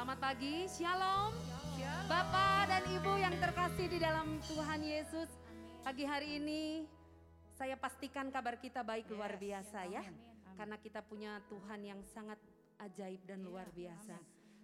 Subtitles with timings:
[0.00, 1.36] Selamat pagi, Shalom.
[2.08, 5.28] Bapak dan Ibu yang terkasih di dalam Tuhan Yesus.
[5.84, 6.88] Pagi hari ini
[7.52, 10.00] saya pastikan kabar kita baik luar biasa ya.
[10.56, 12.40] Karena kita punya Tuhan yang sangat
[12.80, 14.16] ajaib dan luar biasa.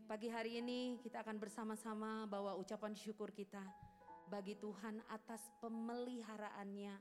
[0.09, 3.61] Pagi hari ini kita akan bersama-sama bawa ucapan syukur kita
[4.33, 6.97] bagi Tuhan atas pemeliharaannya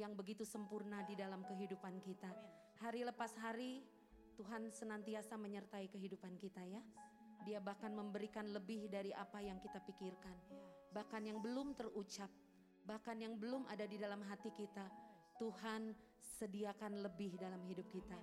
[0.00, 2.32] yang begitu sempurna di dalam kehidupan kita.
[2.80, 3.84] Hari lepas hari
[4.40, 6.80] Tuhan senantiasa menyertai kehidupan kita ya.
[7.44, 10.32] Dia bahkan memberikan lebih dari apa yang kita pikirkan.
[10.96, 12.32] Bahkan yang belum terucap,
[12.88, 14.88] bahkan yang belum ada di dalam hati kita.
[15.36, 15.92] Tuhan
[16.40, 18.16] sediakan lebih dalam hidup kita.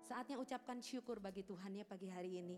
[0.00, 2.56] Saatnya ucapkan syukur bagi Tuhan ya pagi hari ini.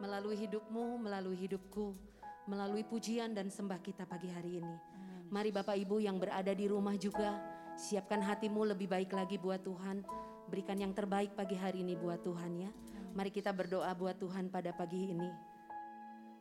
[0.00, 1.96] Melalui hidupmu, melalui hidupku,
[2.44, 4.76] melalui pujian dan sembah kita pagi hari ini.
[5.32, 7.40] Mari Bapak Ibu yang berada di rumah juga,
[7.80, 10.04] siapkan hatimu lebih baik lagi buat Tuhan.
[10.52, 12.70] Berikan yang terbaik pagi hari ini buat Tuhan ya.
[13.14, 15.30] Mari kita berdoa buat Tuhan pada pagi ini.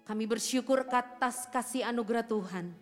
[0.10, 2.74] Kami bersyukur atas kasih anugerah Tuhan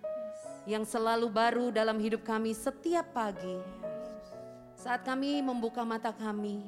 [0.63, 3.59] yang selalu baru dalam hidup kami setiap pagi.
[4.79, 6.63] Saat kami membuka mata kami,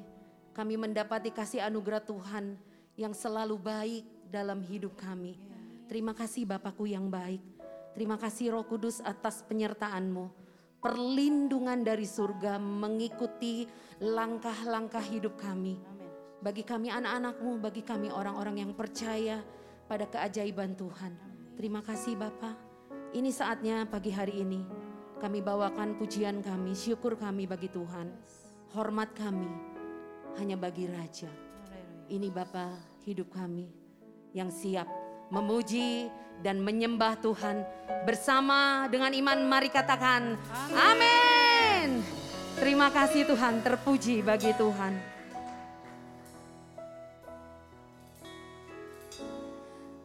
[0.52, 2.59] kami mendapati kasih anugerah Tuhan
[3.00, 5.40] yang selalu baik dalam hidup kami.
[5.88, 7.40] Terima kasih Bapakku yang baik.
[7.95, 10.28] Terima kasih Roh Kudus atas penyertaan-Mu.
[10.84, 13.64] Perlindungan dari surga mengikuti
[14.03, 15.94] langkah-langkah hidup kami
[16.44, 19.39] bagi kami anak-anakmu, bagi kami orang-orang yang percaya
[19.88, 21.16] pada keajaiban Tuhan.
[21.55, 22.52] Terima kasih Bapa.
[23.16, 24.59] Ini saatnya pagi hari ini
[25.23, 28.11] kami bawakan pujian kami, syukur kami bagi Tuhan.
[28.75, 29.47] Hormat kami
[30.35, 31.31] hanya bagi Raja.
[32.11, 32.75] Ini Bapa
[33.07, 33.72] hidup kami
[34.35, 34.91] yang siap
[35.31, 36.11] memuji
[36.44, 37.63] dan menyembah Tuhan
[38.03, 40.35] bersama dengan iman mari katakan
[40.75, 42.03] amin.
[42.59, 45.12] Terima kasih Tuhan, terpuji bagi Tuhan.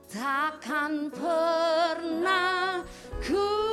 [0.08, 2.80] Takkan pernah
[3.20, 3.67] ku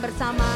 [0.00, 0.49] bersama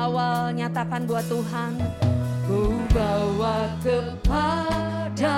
[0.00, 1.76] awal nyatakan buat Tuhan,
[2.48, 5.28] ku bawa kepadamu,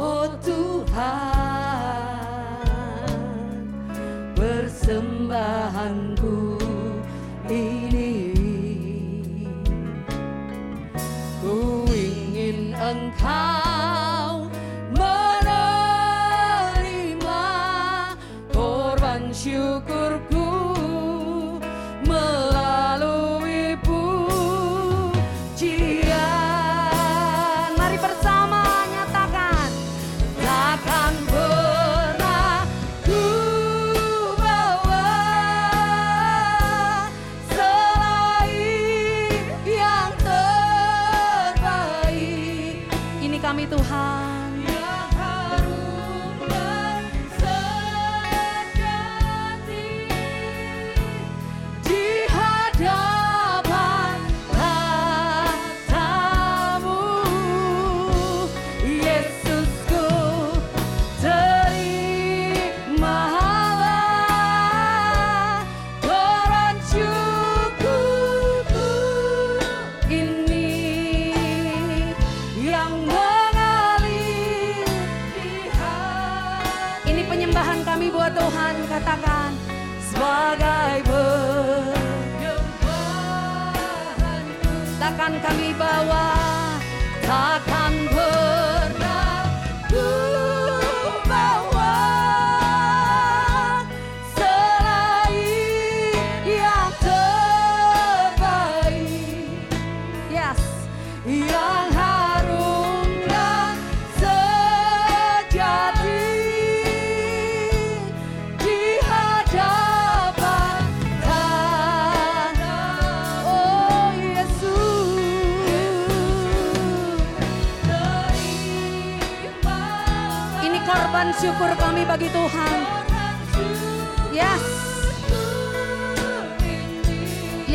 [0.00, 1.37] oh Tuhan,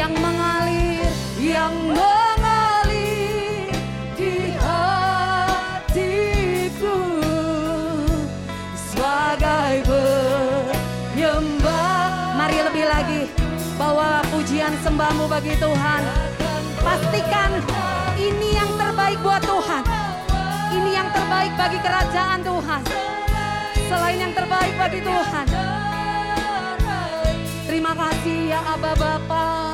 [0.03, 1.07] Yang mengalir,
[1.39, 3.71] yang mengalir
[4.19, 6.11] di hatiku
[8.75, 9.87] sebagai
[11.15, 12.35] penyembah.
[12.35, 13.31] Mari lebih lagi
[13.79, 16.03] bawa pujian sembahmu bagi Tuhan.
[16.83, 17.63] Pastikan
[18.19, 19.87] ini yang terbaik buat Tuhan.
[20.67, 22.83] Ini yang terbaik bagi kerajaan Tuhan
[23.87, 25.47] selain yang terbaik bagi Tuhan.
[27.71, 29.72] Terima kasih ya Aba Bapak.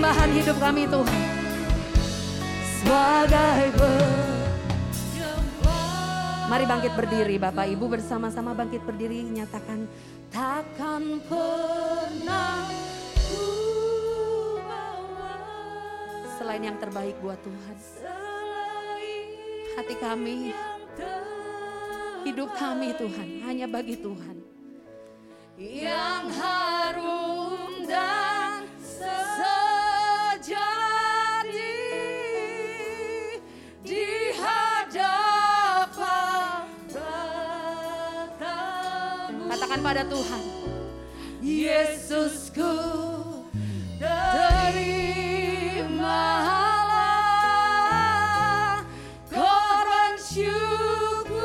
[0.00, 1.20] Penyembahan hidup kami Tuhan.
[2.80, 3.68] Sebagai
[6.48, 9.84] Mari bangkit berdiri Bapak Ibu bersama-sama bangkit berdiri nyatakan
[10.32, 12.64] takkan pernah
[16.40, 17.76] selain yang terbaik buat Tuhan.
[19.76, 20.56] Hati kami,
[22.24, 24.36] hidup kami Tuhan, hanya bagi Tuhan.
[25.60, 28.19] Yang harum dan
[39.80, 40.44] Katakan pada Tuhan.
[41.40, 42.76] Yesusku
[43.96, 44.84] terimalah
[49.32, 51.40] korban syukurku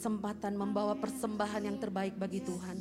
[0.00, 2.80] kesempatan membawa persembahan yang terbaik bagi Tuhan.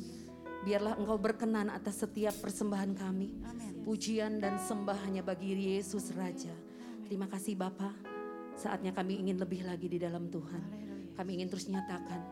[0.64, 3.44] Biarlah engkau berkenan atas setiap persembahan kami.
[3.84, 6.56] Pujian dan sembah hanya bagi Yesus Raja.
[7.04, 7.92] Terima kasih Bapa.
[8.56, 10.64] Saatnya kami ingin lebih lagi di dalam Tuhan.
[11.20, 12.24] Kami ingin terus nyatakan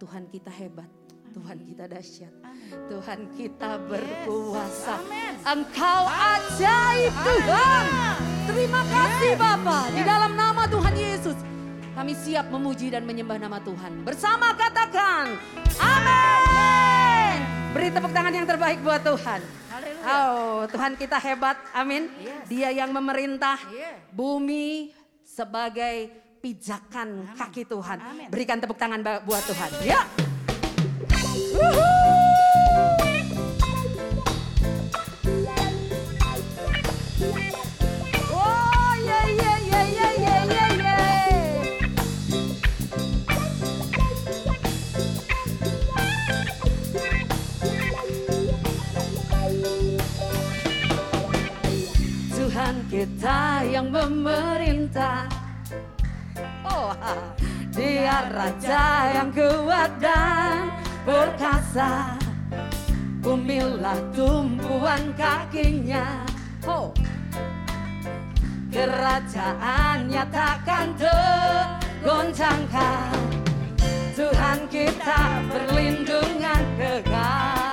[0.00, 0.88] Tuhan kita hebat.
[1.36, 2.32] Tuhan kita dahsyat.
[2.88, 4.96] Tuhan kita berkuasa.
[5.44, 7.84] Engkau ajaib Tuhan.
[8.48, 9.92] Terima kasih Bapak.
[9.92, 11.51] Di dalam nama Tuhan Yesus.
[11.92, 14.00] Kami siap memuji dan menyembah nama Tuhan.
[14.00, 15.36] Bersama katakan,
[15.76, 17.36] Amin.
[17.76, 19.40] Beri tepuk tangan yang terbaik buat Tuhan.
[20.02, 21.60] Oh, Tuhan kita hebat.
[21.76, 22.08] Amin.
[22.48, 23.60] Dia yang memerintah
[24.08, 26.08] bumi sebagai
[26.40, 28.28] pijakan kaki Tuhan.
[28.32, 29.70] Berikan tepuk tangan buat Tuhan.
[29.84, 30.08] Ya.
[52.92, 55.24] Kita yang memerintah.
[56.60, 56.92] Oh
[57.76, 60.76] dia raja yang kuat dan
[61.08, 62.20] perkasa.
[63.24, 66.20] Bumilah tumpuan kakinya.
[66.68, 66.92] Oh
[68.68, 73.16] Kerajaannya takkan tergoncangkan.
[74.12, 77.71] Tuhan kita perlindungan kekal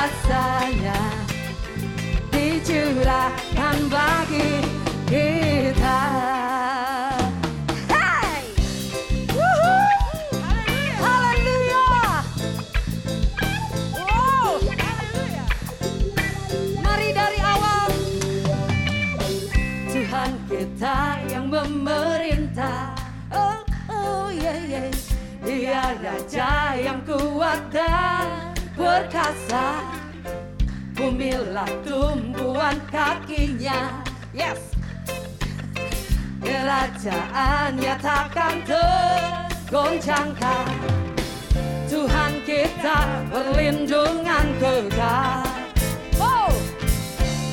[0.00, 0.96] Kuasanya
[2.32, 4.64] Dicurahkan bagi
[5.04, 6.00] kita.
[20.50, 22.92] Kita yang memerintah.
[23.32, 24.90] Oh, oh yeah, yeah.
[25.40, 29.89] Dia raja yang kuat dan perkasa
[31.20, 34.00] Bumilah tumbuhan kakinya.
[34.32, 34.72] Yes.
[36.40, 40.64] Kerajaannya takkan tergoncangkan.
[41.92, 45.44] Tuhan kita perlindungan kekal
[46.16, 46.48] Oh.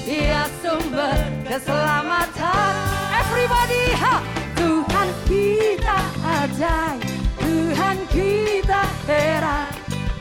[0.07, 2.71] Dia sumber keselamatan.
[3.19, 4.23] Everybody, ha!
[4.55, 7.03] Tuhan kita ajaib.
[7.35, 9.67] Tuhan kita heran.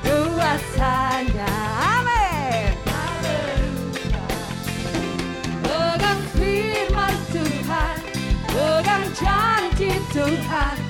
[0.02, 1.95] Kuasanya
[10.16, 10.85] so high.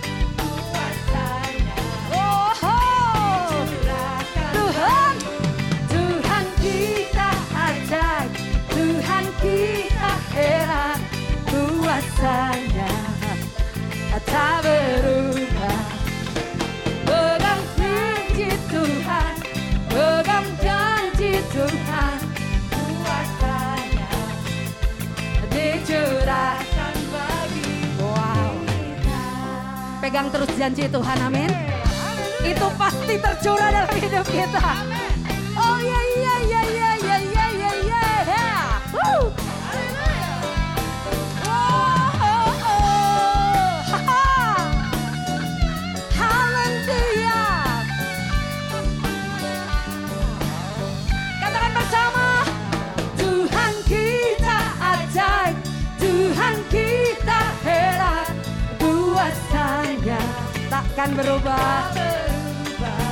[30.06, 31.50] Pegang terus janji Tuhan amin.
[32.46, 35.05] Itu pasti tercurah dalam hidup kita
[61.14, 61.94] berubah.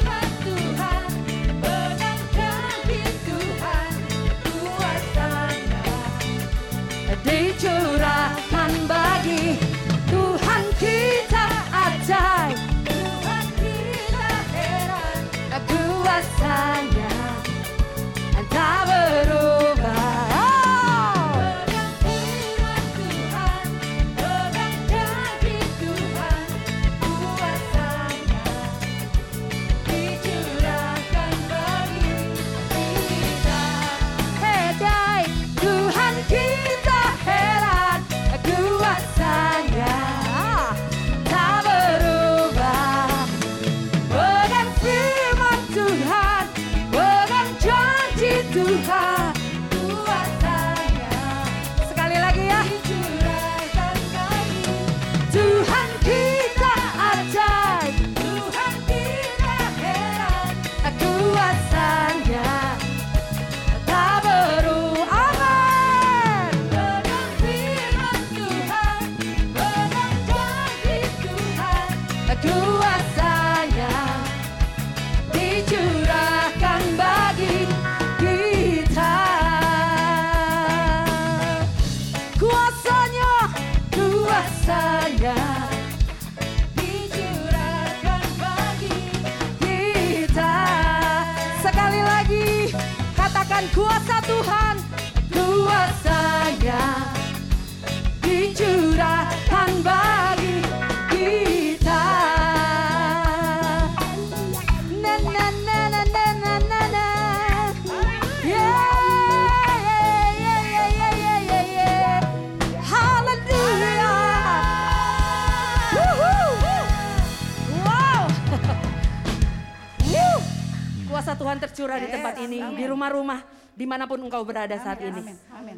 [121.23, 125.23] Kuasa Tuhan tercurah di tempat ini, di rumah-rumah, di mana pun engkau berada saat ini.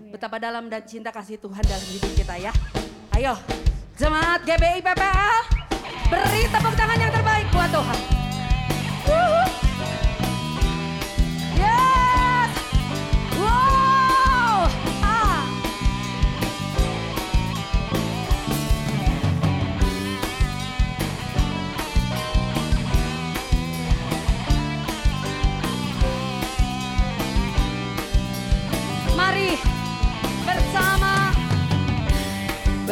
[0.10, 2.50] Betapa dalam dan cinta kasih Tuhan dalam hidup kita ya.
[3.14, 3.38] Ayo,
[3.94, 5.38] jemaat GBI PPL,
[6.10, 8.15] beri tepuk tangan yang terbaik buat Tuhan.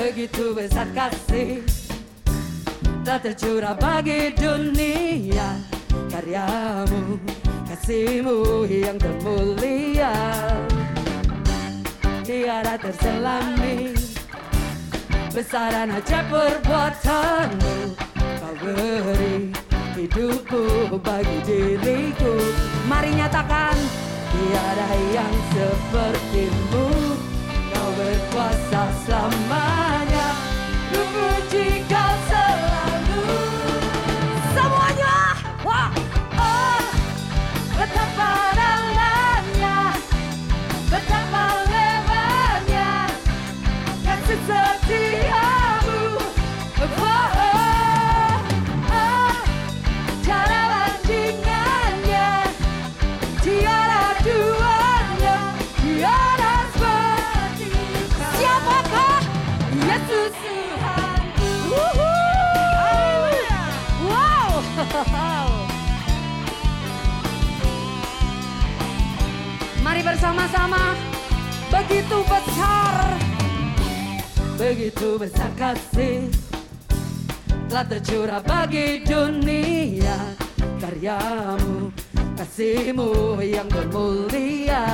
[0.04, 1.64] Begitu besar kasih
[3.08, 5.64] Tak tercurah bagi dunia.
[6.12, 7.24] Karyamu,
[7.72, 10.12] kasihmu yang termulia.
[12.28, 13.96] Tiada terselami
[15.32, 17.76] Besaran ajaib perbuatanmu.
[18.44, 19.56] Kau beri
[19.96, 22.36] hidupku bagi diriku.
[22.92, 23.80] Mari nyatakan
[24.36, 26.92] Tiada yang sepertimu.
[27.72, 29.83] Kau berkuasa selamanya
[70.24, 70.96] bersama-sama.
[71.68, 73.20] Begitu besar,
[74.56, 76.32] begitu besar kasih
[77.68, 80.16] telah tercurah bagi dunia.
[80.80, 81.92] Karyamu
[82.40, 84.88] kasihmu yang bermulia.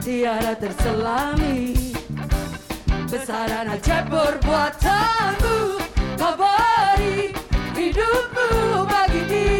[0.00, 1.76] Tiada terselami.
[3.12, 5.56] Besaran ajaib perbuatanmu
[6.16, 7.36] kau beri
[7.76, 9.57] hidupmu bagi diriku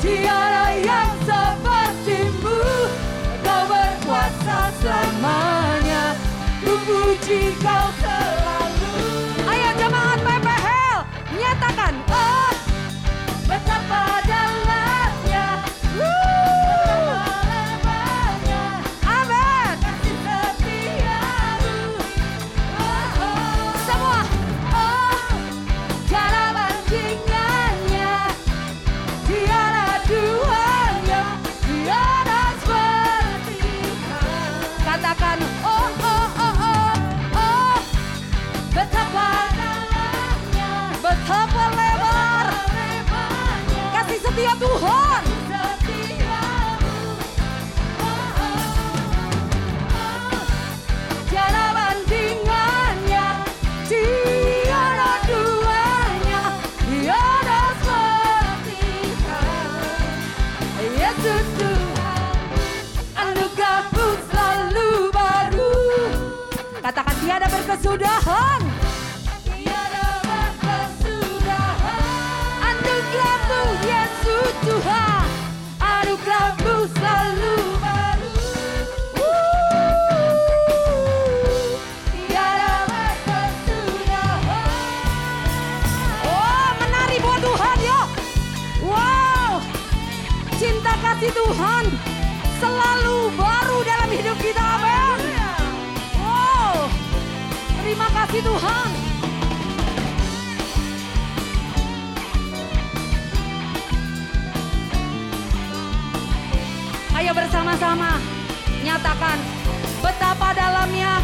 [0.00, 2.60] tiada yang sepertimu
[3.44, 6.16] kau berkuasa selamanya.
[6.64, 7.88] Ku puji kau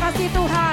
[0.07, 0.66] kasih Tuhan.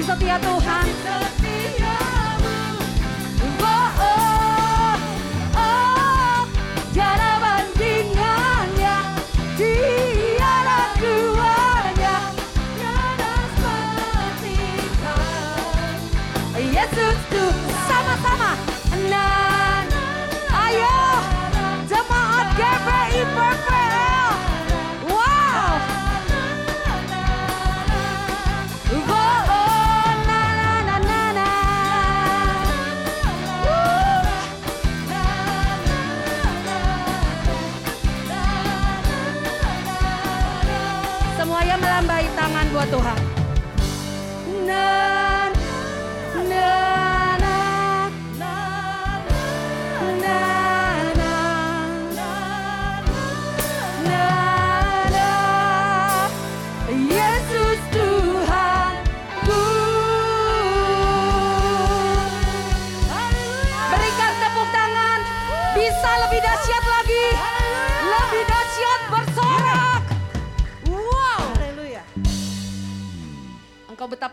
[0.00, 1.29] Sinabi sa Tiatuhan.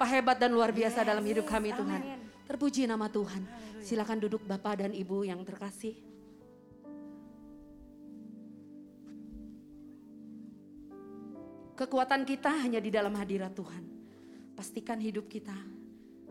[0.08, 2.02] Hebat dan luar biasa dalam hidup kami Tuhan.
[2.48, 3.44] Terpuji nama Tuhan.
[3.84, 6.00] Silakan duduk Bapak dan Ibu yang terkasih.
[11.78, 13.84] Kekuatan kita hanya di dalam hadirat Tuhan.
[14.58, 15.54] Pastikan hidup kita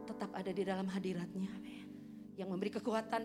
[0.03, 1.53] tetap ada di dalam hadiratnya.
[2.35, 3.23] Yang memberi kekuatan,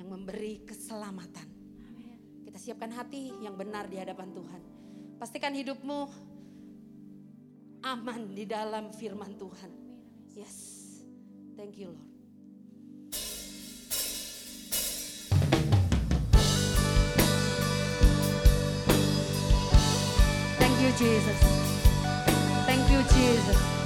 [0.00, 1.48] yang memberi keselamatan.
[2.46, 4.62] Kita siapkan hati yang benar di hadapan Tuhan.
[5.20, 6.08] Pastikan hidupmu
[7.86, 9.70] aman di dalam firman Tuhan.
[10.34, 10.54] Yes.
[11.54, 12.10] Thank you Lord.
[20.58, 21.38] Thank you Jesus.
[22.66, 23.85] Thank you Jesus.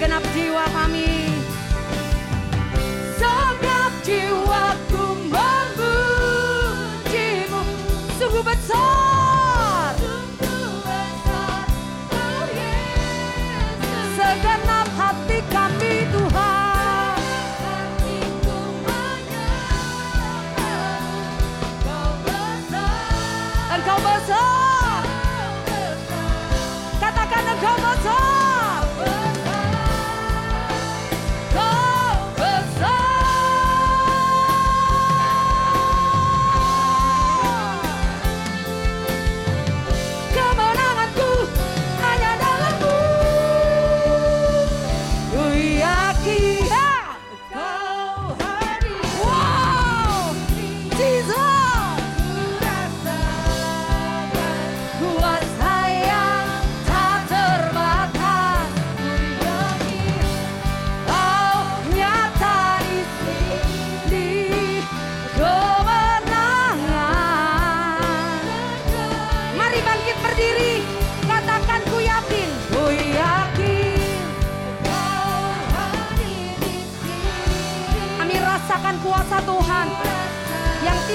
[0.00, 1.19] Segenap jiwa kami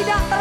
[0.04, 0.35] 的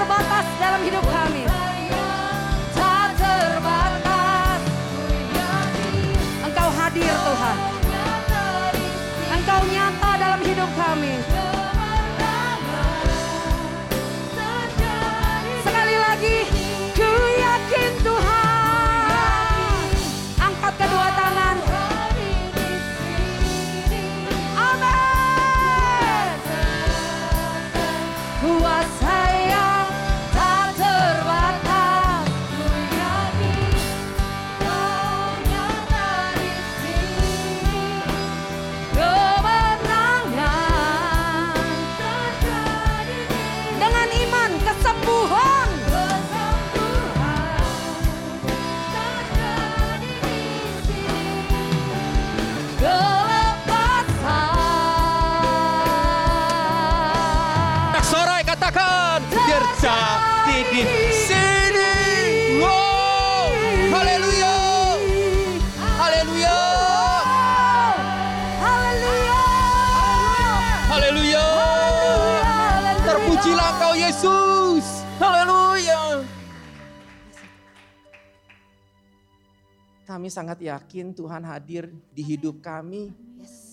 [80.34, 83.14] sangat yakin Tuhan hadir di hidup kami,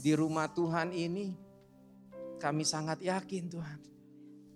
[0.06, 1.34] di rumah Tuhan ini.
[2.38, 3.80] Kami sangat yakin Tuhan.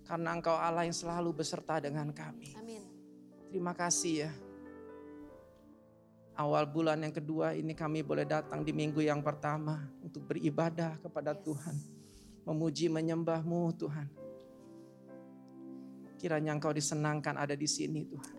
[0.06, 2.54] Karena Engkau Allah yang selalu beserta dengan kami.
[2.54, 2.82] Amin.
[3.50, 4.32] Terima kasih ya.
[6.36, 11.34] Awal bulan yang kedua ini kami boleh datang di minggu yang pertama untuk beribadah kepada
[11.34, 11.74] Tuhan.
[12.46, 14.06] Memuji menyembahmu Tuhan.
[16.22, 18.35] Kiranya Engkau disenangkan ada di sini Tuhan.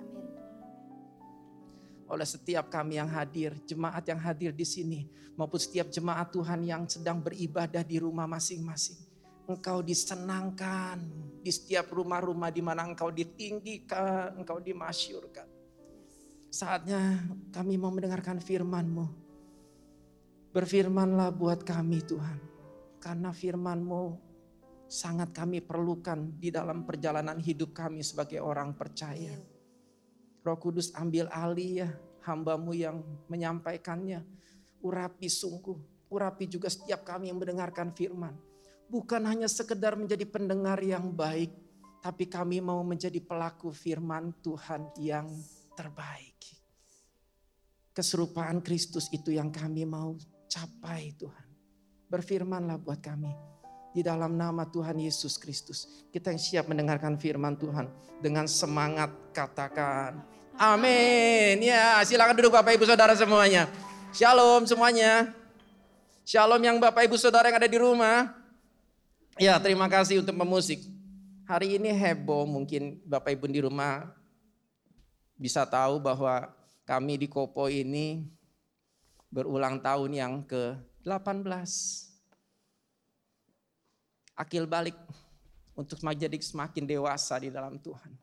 [2.08, 2.15] Amin.
[2.15, 5.04] Oleh setiap kami yang hadir, jemaat yang hadir di sini,
[5.36, 9.04] maupun setiap jemaat Tuhan yang sedang beribadah di rumah masing-masing.
[9.48, 11.00] Engkau disenangkan
[11.43, 15.48] di setiap rumah-rumah di mana engkau ditinggikan, engkau dimasyurkan.
[16.48, 19.08] Saatnya kami mau mendengarkan firman-Mu.
[20.52, 22.39] Berfirmanlah buat kami Tuhan.
[23.04, 24.04] Karena firman-Mu
[24.88, 29.36] sangat kami perlukan di dalam perjalanan hidup kami sebagai orang percaya.
[30.48, 31.90] Roh Kudus ambil alih ya
[32.24, 34.24] hambamu yang menyampaikannya.
[34.80, 38.32] Urapi sungguh, urapi juga setiap kami yang mendengarkan firman.
[38.88, 41.52] Bukan hanya sekedar menjadi pendengar yang baik,
[42.00, 45.28] tapi kami mau menjadi pelaku firman Tuhan yang
[45.76, 46.40] terbaik.
[47.92, 50.16] Keserupaan Kristus itu yang kami mau
[50.48, 51.48] capai Tuhan.
[52.08, 53.57] Berfirmanlah buat kami.
[53.98, 56.06] Di dalam nama Tuhan Yesus Kristus.
[56.14, 57.90] Kita yang siap mendengarkan firman Tuhan.
[58.22, 60.22] Dengan semangat katakan.
[60.54, 61.58] Amin.
[61.66, 63.66] Ya silakan duduk Bapak Ibu Saudara semuanya.
[64.14, 65.34] Shalom semuanya.
[66.22, 68.38] Shalom yang Bapak Ibu Saudara yang ada di rumah.
[69.42, 70.78] Ya, terima kasih untuk memusik.
[71.50, 74.14] Hari ini heboh mungkin Bapak Ibu di rumah
[75.42, 76.54] bisa tahu bahwa
[76.86, 78.30] kami di Kopo ini
[79.34, 82.07] berulang tahun yang ke-18.
[84.38, 84.95] Akil balik
[85.73, 88.13] untuk menjadi semakin dewasa di dalam Tuhan.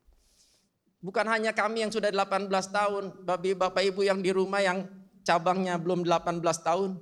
[1.02, 3.04] Bukan hanya kami yang sudah 18 tahun,
[3.58, 4.88] Bapak Ibu yang di rumah yang
[5.26, 6.96] cabangnya belum 18 tahun,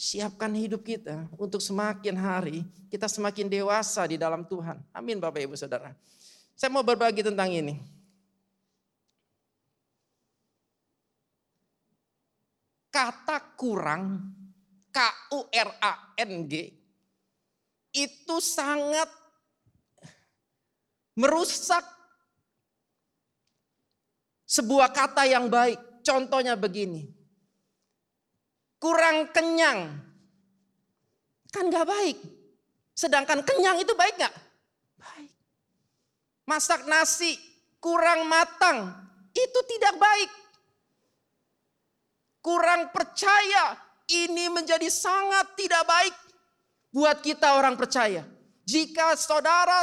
[0.00, 4.80] Siapkan hidup kita untuk semakin hari kita semakin dewasa di dalam Tuhan.
[4.96, 5.92] Amin Bapak Ibu Saudara.
[6.56, 7.76] Saya mau berbagi tentang ini.
[12.88, 14.32] Kata kurang,
[14.88, 16.52] K-U-R-A-N-G,
[17.90, 19.10] itu sangat
[21.18, 21.82] merusak
[24.46, 25.78] sebuah kata yang baik.
[26.00, 27.04] Contohnya begini,
[28.80, 30.00] kurang kenyang.
[31.50, 32.18] Kan gak baik.
[32.96, 34.34] Sedangkan kenyang itu baik gak?
[34.96, 35.30] Baik.
[36.48, 37.36] Masak nasi
[37.82, 38.96] kurang matang,
[39.36, 40.30] itu tidak baik.
[42.40, 43.76] Kurang percaya,
[44.08, 46.29] ini menjadi sangat tidak baik
[46.90, 48.26] buat kita orang percaya.
[48.70, 49.82] Jika saudara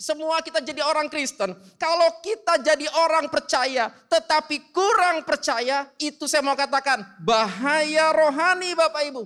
[0.00, 6.40] semua kita jadi orang Kristen, kalau kita jadi orang percaya tetapi kurang percaya, itu saya
[6.40, 9.22] mau katakan bahaya rohani Bapak Ibu.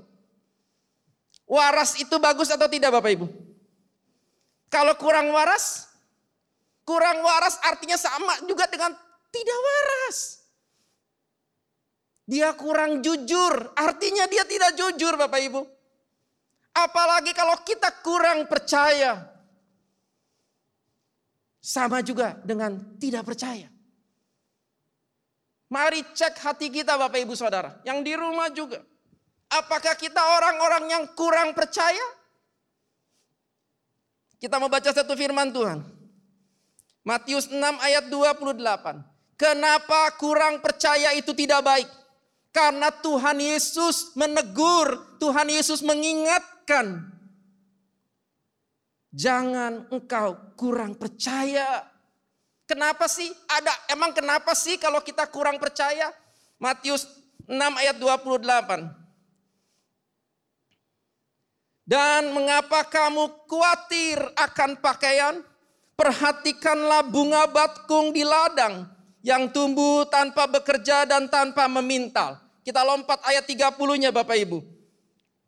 [1.46, 3.26] Waras itu bagus atau tidak Bapak Ibu?
[4.66, 5.86] Kalau kurang waras,
[6.82, 8.90] kurang waras artinya sama juga dengan
[9.30, 10.42] tidak waras.
[12.26, 15.75] Dia kurang jujur, artinya dia tidak jujur Bapak Ibu.
[16.76, 19.32] Apalagi kalau kita kurang percaya.
[21.64, 23.72] Sama juga dengan tidak percaya.
[25.66, 27.80] Mari cek hati kita Bapak Ibu Saudara.
[27.82, 28.84] Yang di rumah juga.
[29.50, 32.02] Apakah kita orang-orang yang kurang percaya?
[34.36, 35.80] Kita mau baca satu firman Tuhan.
[37.02, 38.60] Matius 6 ayat 28.
[39.34, 41.88] Kenapa kurang percaya itu tidak baik?
[42.56, 47.06] Karena Tuhan Yesus menegur, Tuhan Yesus mengingat ingatkan.
[49.14, 51.86] Jangan engkau kurang percaya.
[52.66, 53.30] Kenapa sih?
[53.46, 56.10] Ada emang kenapa sih kalau kita kurang percaya?
[56.58, 57.06] Matius
[57.46, 58.90] 6 ayat 28.
[61.86, 65.38] Dan mengapa kamu khawatir akan pakaian?
[65.96, 68.84] Perhatikanlah bunga batkung di ladang
[69.24, 72.45] yang tumbuh tanpa bekerja dan tanpa memintal.
[72.66, 74.58] Kita lompat ayat 30-nya Bapak Ibu.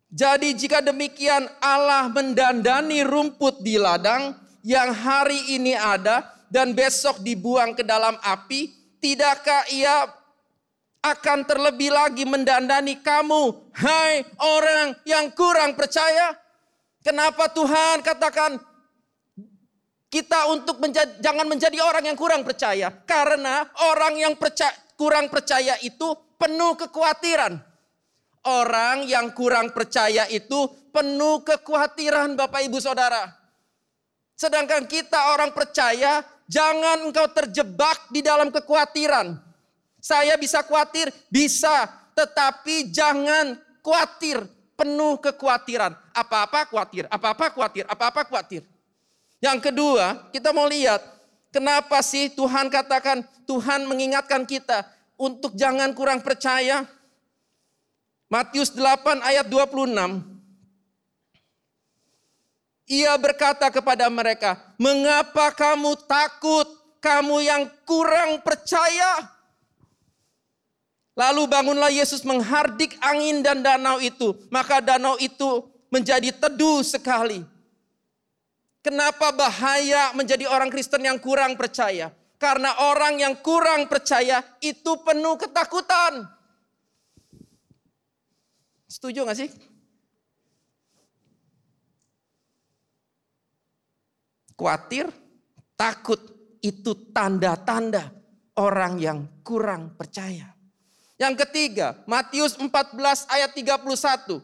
[0.06, 7.74] Jadi jika demikian Allah mendandani rumput di ladang yang hari ini ada dan besok dibuang
[7.74, 8.70] ke dalam api,
[9.02, 10.06] tidakkah ia
[11.02, 16.38] akan terlebih lagi mendandani kamu, hai orang yang kurang percaya?
[17.02, 18.62] Kenapa Tuhan katakan
[20.08, 22.88] Kita untuk menjadi, jangan menjadi orang yang kurang percaya.
[23.04, 27.60] Karena orang yang percaya, kurang percaya itu penuh kekhawatiran.
[28.48, 33.28] Orang yang kurang percaya itu penuh kekhawatiran Bapak Ibu Saudara.
[34.38, 39.36] Sedangkan kita orang percaya, jangan engkau terjebak di dalam kekhawatiran.
[39.98, 44.46] Saya bisa khawatir, bisa, tetapi jangan khawatir,
[44.78, 45.92] penuh kekhawatiran.
[46.14, 48.62] Apa-apa khawatir, apa-apa khawatir, apa-apa khawatir.
[49.42, 51.02] Yang kedua, kita mau lihat
[51.50, 54.86] kenapa sih Tuhan katakan, Tuhan mengingatkan kita
[55.18, 56.86] untuk jangan kurang percaya.
[58.30, 60.22] Matius 8 ayat 26.
[62.88, 66.64] Ia berkata kepada mereka, "Mengapa kamu takut,
[67.04, 69.36] kamu yang kurang percaya?"
[71.18, 77.42] Lalu bangunlah Yesus menghardik angin dan danau itu, maka danau itu menjadi teduh sekali.
[78.78, 82.14] Kenapa bahaya menjadi orang Kristen yang kurang percaya?
[82.38, 86.22] Karena orang yang kurang percaya itu penuh ketakutan.
[88.86, 89.50] Setuju gak sih?
[94.54, 95.10] Khawatir,
[95.74, 96.18] takut
[96.62, 98.10] itu tanda-tanda
[98.58, 100.50] orang yang kurang percaya.
[101.18, 104.38] Yang ketiga, Matius 14 ayat 31.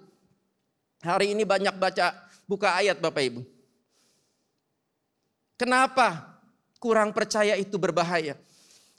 [1.02, 2.10] Hari ini banyak baca
[2.46, 3.42] buka ayat Bapak Ibu.
[5.54, 6.33] Kenapa
[6.82, 8.38] kurang percaya itu berbahaya?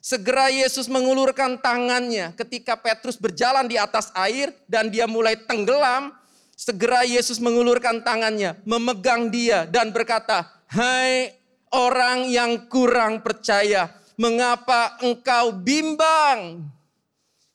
[0.05, 6.13] Segera Yesus mengulurkan tangannya ketika Petrus berjalan di atas air dan dia mulai tenggelam.
[6.53, 11.34] Segera Yesus mengulurkan tangannya, memegang dia dan berkata, "Hai
[11.73, 16.69] orang yang kurang percaya, mengapa engkau bimbang?"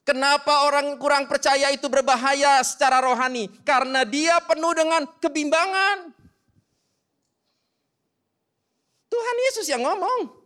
[0.03, 3.47] Kenapa orang kurang percaya itu berbahaya secara rohani?
[3.63, 6.11] Karena dia penuh dengan kebimbangan.
[9.11, 10.39] Tuhan Yesus yang ngomong.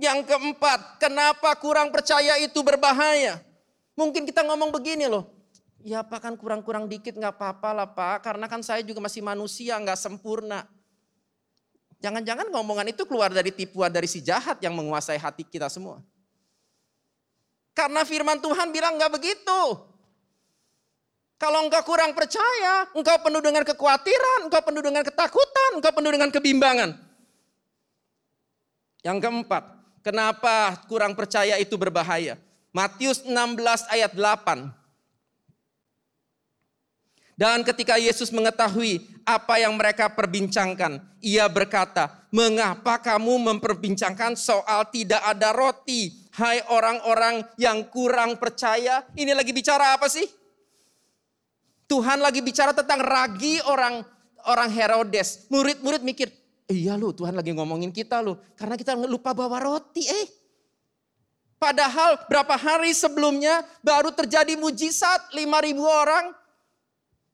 [0.00, 3.40] Yang keempat, kenapa kurang percaya itu berbahaya?
[3.96, 5.28] Mungkin kita ngomong begini loh.
[5.80, 8.24] Ya pak kan kurang-kurang dikit nggak apa-apa lah pak.
[8.24, 10.64] Karena kan saya juga masih manusia nggak sempurna.
[12.00, 16.00] Jangan-jangan ngomongan itu keluar dari tipuan dari si jahat yang menguasai hati kita semua.
[17.76, 19.60] Karena firman Tuhan bilang nggak begitu.
[21.40, 26.28] Kalau engkau kurang percaya, engkau penuh dengan kekhawatiran, engkau penuh dengan ketakutan, engkau penuh dengan
[26.28, 26.90] kebimbangan.
[29.00, 29.64] Yang keempat,
[30.04, 32.36] kenapa kurang percaya itu berbahaya?
[32.76, 34.68] Matius 16 ayat 8.
[37.40, 45.24] Dan ketika Yesus mengetahui apa yang mereka perbincangkan, ia berkata, "Mengapa kamu memperbincangkan soal tidak
[45.24, 46.20] ada roti?
[46.36, 50.39] Hai orang-orang yang kurang percaya." Ini lagi bicara apa sih?
[51.90, 54.06] Tuhan lagi bicara tentang ragi orang
[54.46, 55.50] orang Herodes.
[55.50, 56.30] Murid-murid mikir,
[56.70, 58.38] iya lu Tuhan lagi ngomongin kita lu.
[58.54, 60.26] Karena kita lupa bawa roti eh.
[61.58, 66.30] Padahal berapa hari sebelumnya baru terjadi mujizat 5000 orang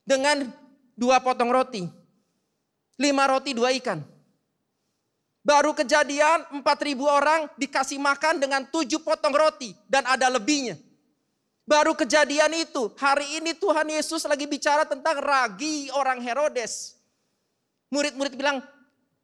[0.03, 0.49] dengan
[0.97, 1.85] dua potong roti.
[2.97, 4.01] Lima roti, dua ikan.
[5.47, 9.77] Baru kejadian empat ribu orang dikasih makan dengan tujuh potong roti.
[9.87, 10.75] Dan ada lebihnya.
[11.67, 12.95] Baru kejadian itu.
[12.95, 16.95] Hari ini Tuhan Yesus lagi bicara tentang ragi orang Herodes.
[17.91, 18.63] Murid-murid bilang,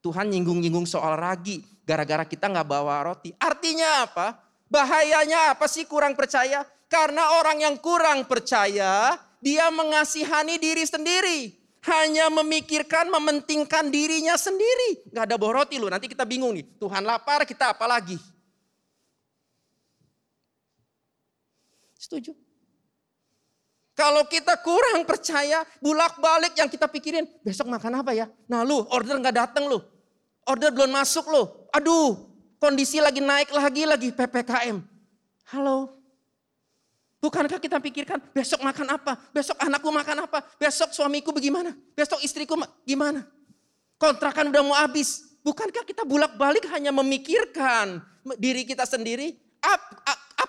[0.02, 1.62] Tuhan nyinggung-nyinggung soal ragi.
[1.86, 3.30] Gara-gara kita nggak bawa roti.
[3.38, 4.42] Artinya apa?
[4.66, 6.66] Bahayanya apa sih kurang percaya?
[6.90, 11.40] Karena orang yang kurang percaya, dia mengasihani diri sendiri.
[11.82, 15.10] Hanya memikirkan, mementingkan dirinya sendiri.
[15.10, 16.66] Gak ada bawa roti loh, nanti kita bingung nih.
[16.78, 18.14] Tuhan lapar, kita apa lagi?
[22.02, 22.34] Setuju?
[23.94, 28.26] Kalau kita kurang percaya, bulak-balik yang kita pikirin, besok makan apa ya?
[28.50, 29.78] Nah lu, order gak dateng lu.
[30.42, 31.46] Order belum masuk lu.
[31.70, 32.18] Aduh,
[32.58, 34.82] kondisi lagi naik lagi, lagi PPKM.
[35.54, 36.02] Halo,
[37.22, 39.14] Bukankah kita pikirkan besok makan apa?
[39.30, 40.42] Besok anakku makan apa?
[40.58, 41.70] Besok suamiku bagaimana?
[41.94, 43.22] Besok istriku gimana?
[43.94, 45.38] Kontrakan udah mau habis.
[45.46, 48.02] Bukankah kita bulak-balik hanya memikirkan
[48.42, 49.38] diri kita sendiri?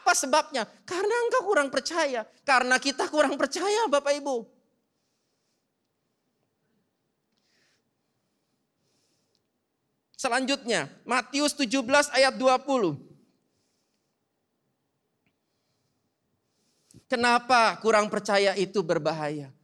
[0.04, 0.68] Apa sebabnya?
[0.84, 2.28] Karena engkau kurang percaya.
[2.44, 4.44] Karena kita kurang percaya Bapak Ibu.
[10.20, 13.00] Selanjutnya, Matius 17 ayat 20.
[17.08, 19.56] Kenapa kurang percaya itu berbahaya?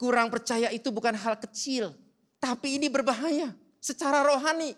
[0.00, 1.92] Kurang percaya itu bukan hal kecil,
[2.40, 4.76] tapi ini berbahaya secara rohani.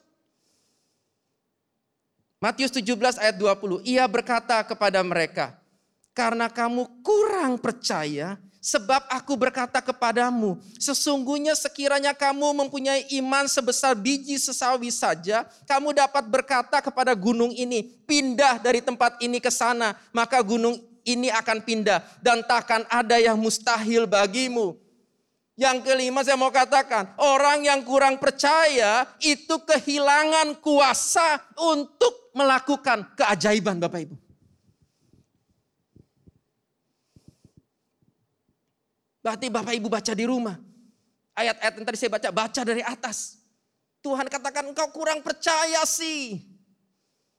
[2.39, 5.59] Matius 17 ayat 20, ia berkata kepada mereka,
[6.15, 14.35] karena kamu kurang percaya Sebab aku berkata kepadamu, sesungguhnya sekiranya kamu mempunyai iman sebesar biji
[14.35, 20.43] sesawi saja, kamu dapat berkata kepada gunung ini, pindah dari tempat ini ke sana, maka
[20.43, 20.75] gunung
[21.07, 24.75] ini akan pindah dan takkan ada yang mustahil bagimu.
[25.55, 33.83] Yang kelima saya mau katakan, orang yang kurang percaya itu kehilangan kuasa untuk melakukan keajaiban
[33.83, 34.17] Bapak Ibu.
[39.19, 40.57] Berarti Bapak Ibu baca di rumah.
[41.35, 43.39] Ayat-ayat yang tadi saya baca, baca dari atas.
[43.99, 46.47] Tuhan katakan engkau kurang percaya sih.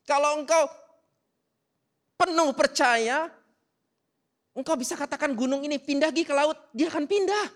[0.04, 0.68] Kalau engkau
[2.20, 3.32] penuh percaya,
[4.52, 7.48] engkau bisa katakan gunung ini pindah ke laut, dia akan pindah.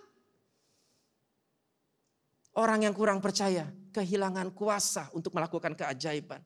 [2.54, 6.40] Orang yang kurang percaya, kehilangan kuasa untuk melakukan keajaiban.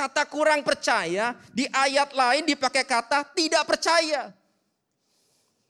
[0.00, 4.32] Kata kurang percaya di ayat lain dipakai kata tidak percaya.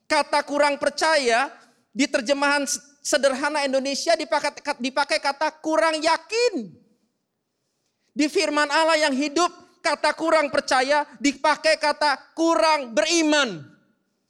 [0.06, 1.50] Kata kurang percaya
[1.90, 2.62] di terjemahan
[3.02, 6.70] sederhana Indonesia dipakai, dipakai kata kurang yakin.
[8.14, 9.50] Di firman Allah yang hidup
[9.82, 13.66] kata kurang percaya dipakai kata kurang beriman.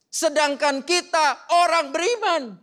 [0.09, 2.57] Sedangkan kita orang beriman.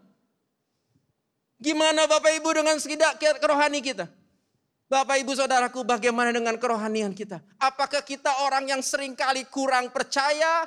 [1.62, 4.10] Gimana Bapak Ibu dengan sekidak kerohani kita?
[4.88, 7.44] Bapak Ibu Saudaraku bagaimana dengan kerohanian kita?
[7.60, 10.64] Apakah kita orang yang sering kali kurang percaya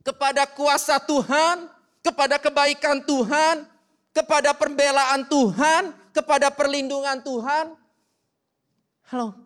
[0.00, 1.68] kepada kuasa Tuhan,
[2.00, 3.68] kepada kebaikan Tuhan,
[4.16, 7.76] kepada pembelaan Tuhan, kepada perlindungan Tuhan.
[9.12, 9.36] Halo.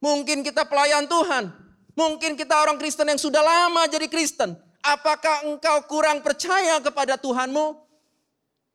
[0.00, 1.52] Mungkin kita pelayan Tuhan.
[1.92, 4.56] Mungkin kita orang Kristen yang sudah lama jadi Kristen.
[4.80, 7.83] Apakah engkau kurang percaya kepada Tuhanmu?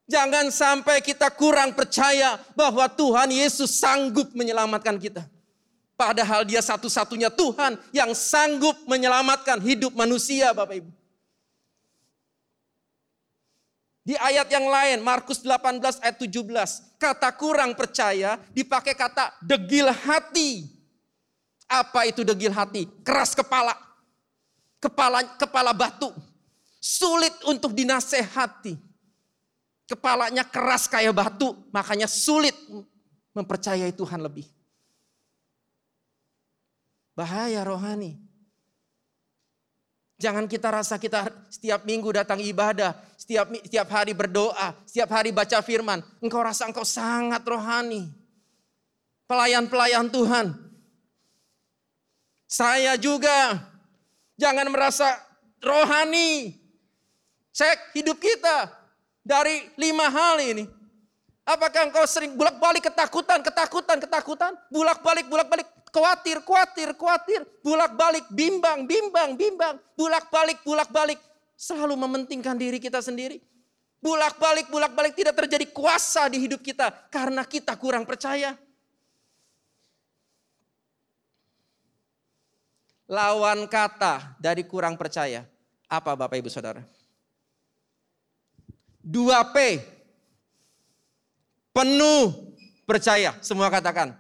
[0.10, 5.22] Jangan sampai kita kurang percaya bahwa Tuhan Yesus sanggup menyelamatkan kita.
[5.94, 10.90] Padahal dia satu-satunya Tuhan yang sanggup menyelamatkan hidup manusia Bapak Ibu.
[14.02, 20.66] Di ayat yang lain, Markus 18 ayat 17, kata kurang percaya dipakai kata degil hati.
[21.70, 22.90] Apa itu degil hati?
[23.06, 23.78] Keras kepala.
[24.82, 26.10] Kepala kepala batu.
[26.82, 28.89] Sulit untuk dinasehati.
[29.90, 32.54] Kepalanya keras kayak batu, makanya sulit
[33.34, 34.46] mempercayai Tuhan lebih.
[37.18, 38.22] Bahaya rohani.
[40.22, 45.58] Jangan kita rasa kita setiap minggu datang ibadah, setiap setiap hari berdoa, setiap hari baca
[45.66, 46.06] firman.
[46.22, 48.14] Engkau rasa engkau sangat rohani.
[49.26, 50.54] Pelayan-pelayan Tuhan.
[52.46, 53.58] Saya juga
[54.38, 55.18] jangan merasa
[55.66, 56.62] rohani.
[57.58, 58.79] Cek hidup kita
[59.24, 60.66] dari lima hal ini.
[61.50, 69.34] Apakah engkau sering bulak-balik ketakutan, ketakutan, ketakutan, bulak-balik, bulak-balik khawatir, khawatir, khawatir, bulak-balik, bimbang, bimbang,
[69.34, 71.18] bimbang, bulak-balik, bulak-balik,
[71.58, 73.42] selalu mementingkan diri kita sendiri.
[74.00, 78.56] Bulak-balik, bulak-balik tidak terjadi kuasa di hidup kita karena kita kurang percaya.
[83.10, 85.44] Lawan kata dari kurang percaya.
[85.90, 86.99] Apa Bapak Ibu Saudara?
[89.06, 89.58] 2P.
[91.72, 93.38] Penuh percaya.
[93.40, 94.18] Semua katakan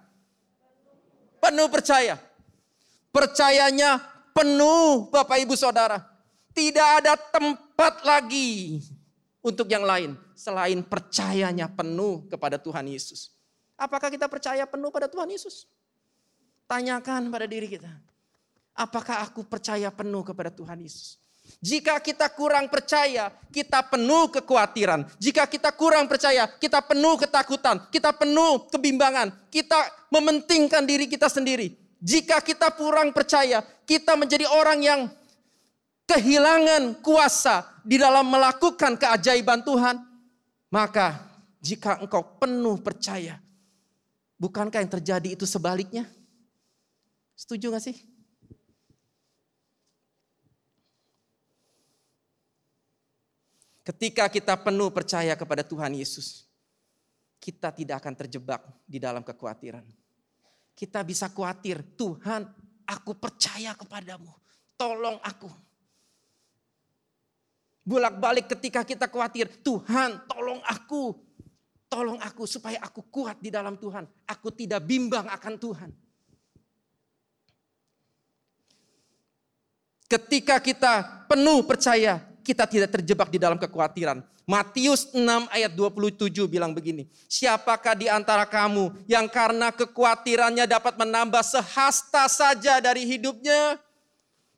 [1.40, 2.20] penuh percaya.
[3.10, 3.98] Percayanya
[4.36, 5.98] penuh Bapak Ibu Saudara.
[6.54, 8.84] Tidak ada tempat lagi
[9.40, 13.34] untuk yang lain selain percayanya penuh kepada Tuhan Yesus.
[13.80, 15.66] Apakah kita percaya penuh pada Tuhan Yesus?
[16.68, 17.90] Tanyakan pada diri kita.
[18.76, 21.18] Apakah aku percaya penuh kepada Tuhan Yesus?
[21.60, 25.10] Jika kita kurang percaya, kita penuh kekhawatiran.
[25.18, 29.76] Jika kita kurang percaya, kita penuh ketakutan, kita penuh kebimbangan, kita
[30.14, 31.76] mementingkan diri kita sendiri.
[32.00, 35.02] Jika kita kurang percaya, kita menjadi orang yang
[36.08, 40.02] kehilangan kuasa di dalam melakukan keajaiban Tuhan.
[40.72, 41.22] Maka
[41.62, 43.38] jika engkau penuh percaya,
[44.40, 46.08] bukankah yang terjadi itu sebaliknya?
[47.36, 48.09] Setuju gak sih?
[53.90, 56.46] Ketika kita penuh percaya kepada Tuhan Yesus,
[57.42, 59.82] kita tidak akan terjebak di dalam kekhawatiran.
[60.78, 62.46] Kita bisa khawatir, Tuhan
[62.86, 64.30] aku percaya kepadamu,
[64.78, 65.50] tolong aku.
[67.82, 71.18] Bolak-balik ketika kita khawatir, Tuhan tolong aku,
[71.90, 74.06] tolong aku supaya aku kuat di dalam Tuhan.
[74.30, 75.90] Aku tidak bimbang akan Tuhan.
[80.06, 84.26] Ketika kita penuh percaya, kita tidak terjebak di dalam kekhawatiran.
[84.50, 85.22] Matius 6
[85.54, 87.06] ayat 27 bilang begini.
[87.30, 93.78] Siapakah di antara kamu yang karena kekhawatirannya dapat menambah sehasta saja dari hidupnya?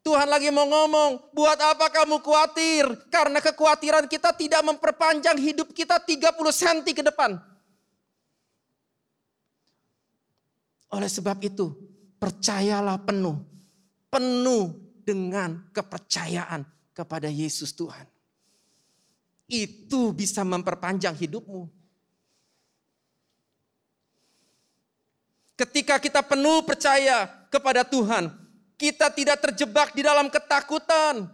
[0.01, 2.87] Tuhan lagi mau ngomong, buat apa kamu khawatir?
[3.11, 7.35] Karena kekhawatiran kita tidak memperpanjang hidup kita 30 cm ke depan.
[10.95, 11.75] Oleh sebab itu,
[12.17, 13.43] percayalah penuh.
[14.07, 14.73] Penuh
[15.03, 18.07] dengan kepercayaan kepada Yesus Tuhan.
[19.51, 21.67] Itu bisa memperpanjang hidupmu.
[25.59, 28.33] Ketika kita penuh percaya kepada Tuhan,
[28.79, 31.29] kita tidak terjebak di dalam ketakutan.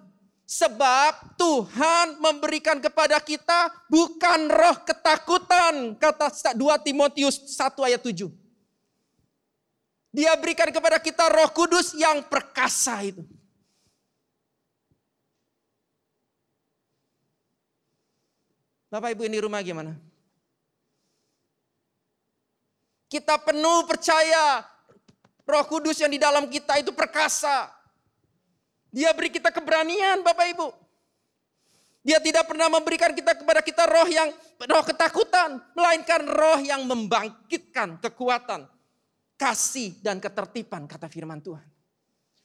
[0.47, 5.95] Sebab Tuhan memberikan kepada kita bukan roh ketakutan.
[5.99, 8.31] Kata 2 Timotius 1 ayat 7.
[10.15, 13.27] Dia berikan kepada kita roh kudus yang perkasa itu.
[18.97, 19.93] Bapak Ibu ini rumah gimana?
[23.05, 24.65] Kita penuh percaya
[25.45, 27.69] Roh Kudus yang di dalam kita itu perkasa.
[28.89, 30.67] Dia beri kita keberanian Bapak Ibu.
[32.01, 34.33] Dia tidak pernah memberikan kita kepada kita roh yang
[34.65, 38.65] roh ketakutan, melainkan roh yang membangkitkan kekuatan,
[39.37, 41.76] kasih dan ketertiban kata firman Tuhan.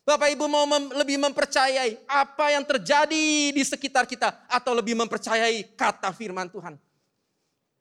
[0.03, 5.78] Bapak Ibu mau mem, lebih mempercayai apa yang terjadi di sekitar kita atau lebih mempercayai
[5.78, 6.74] kata firman Tuhan?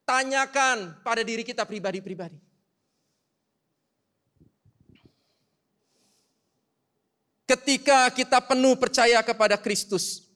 [0.06, 2.38] Tanyakan pada diri kita pribadi-pribadi.
[7.50, 10.30] Ketika kita penuh percaya kepada Kristus,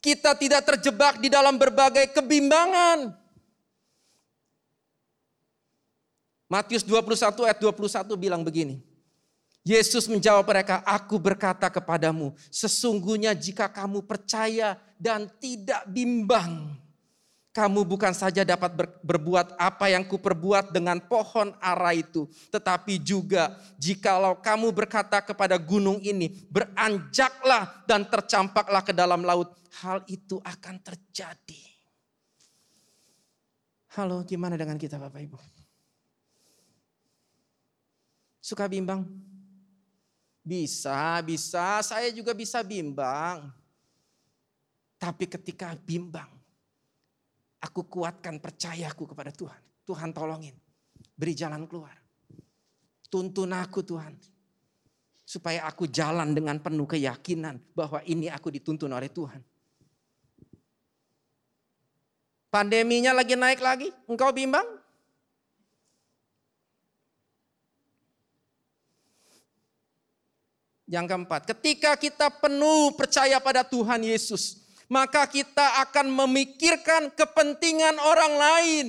[0.00, 3.12] kita tidak terjebak di dalam berbagai kebimbangan.
[6.50, 8.89] Matius 21 ayat 21 bilang begini.
[9.60, 16.80] Yesus menjawab mereka, aku berkata kepadamu, sesungguhnya jika kamu percaya dan tidak bimbang,
[17.52, 22.24] kamu bukan saja dapat ber, berbuat apa yang kuperbuat dengan pohon ara itu.
[22.48, 29.52] Tetapi juga jikalau kamu berkata kepada gunung ini, beranjaklah dan tercampaklah ke dalam laut.
[29.84, 31.62] Hal itu akan terjadi.
[33.92, 35.38] Halo, gimana dengan kita Bapak Ibu?
[38.40, 39.29] Suka bimbang?
[40.40, 41.84] Bisa, bisa.
[41.84, 43.52] Saya juga bisa bimbang.
[45.00, 46.40] Tapi ketika bimbang,
[47.60, 49.60] Aku kuatkan percayaku kepada Tuhan.
[49.84, 50.56] Tuhan tolongin.
[51.12, 51.92] Beri jalan keluar.
[53.12, 54.16] Tuntun aku Tuhan.
[55.28, 59.44] Supaya aku jalan dengan penuh keyakinan bahwa ini aku dituntun oleh Tuhan.
[62.50, 64.66] Pandeminya lagi naik lagi, engkau bimbang?
[70.90, 74.58] Yang keempat, ketika kita penuh percaya pada Tuhan Yesus,
[74.90, 78.86] maka kita akan memikirkan kepentingan orang lain.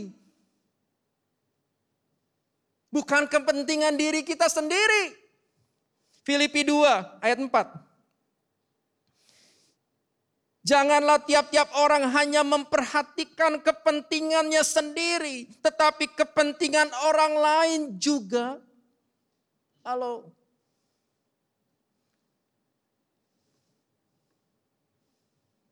[2.89, 5.13] Bukan kepentingan diri kita sendiri.
[6.25, 7.53] Filipi 2 ayat 4.
[10.65, 18.57] Janganlah tiap-tiap orang hanya memperhatikan kepentingannya sendiri, tetapi kepentingan orang lain juga.
[19.81, 20.29] Halo,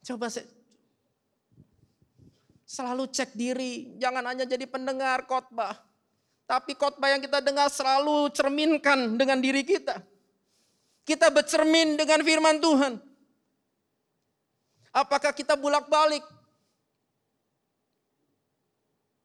[0.10, 0.26] Coba
[2.66, 5.78] selalu cek diri, jangan hanya jadi pendengar khotbah.
[6.50, 10.02] Tapi khotbah yang kita dengar selalu cerminkan dengan diri kita.
[11.06, 12.98] Kita bercermin dengan firman Tuhan.
[14.90, 16.26] Apakah kita bulak-balik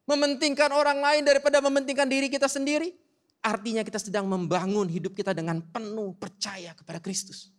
[0.05, 2.93] mementingkan orang lain daripada mementingkan diri kita sendiri?
[3.41, 7.54] Artinya kita sedang membangun hidup kita dengan penuh percaya kepada Kristus.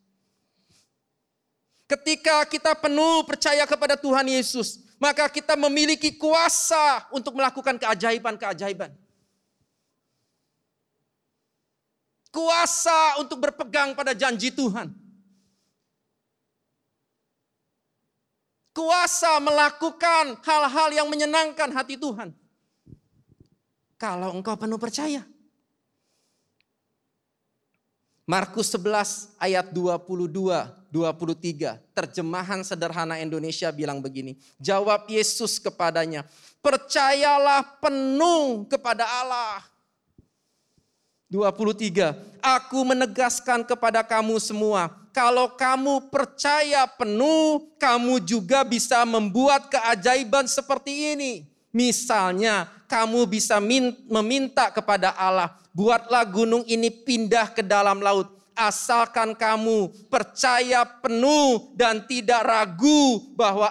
[1.85, 8.89] Ketika kita penuh percaya kepada Tuhan Yesus, maka kita memiliki kuasa untuk melakukan keajaiban-keajaiban.
[12.33, 14.91] Kuasa untuk berpegang pada janji Tuhan.
[18.75, 22.35] Kuasa melakukan hal-hal yang menyenangkan hati Tuhan.
[23.95, 25.23] Kalau engkau penuh percaya.
[28.25, 30.65] Markus 11 ayat 22,
[30.95, 31.75] 23.
[31.91, 34.39] Terjemahan sederhana Indonesia bilang begini.
[34.63, 36.23] Jawab Yesus kepadanya,
[36.63, 39.59] percayalah penuh kepada Allah.
[41.27, 42.15] 23.
[42.39, 51.17] Aku menegaskan kepada kamu semua, kalau kamu percaya penuh, kamu juga bisa membuat keajaiban seperti
[51.17, 51.33] ini.
[51.75, 53.59] Misalnya, kamu bisa
[54.07, 62.07] meminta kepada Allah, buatlah gunung ini pindah ke dalam laut asalkan kamu percaya penuh dan
[62.07, 63.69] tidak ragu bahwa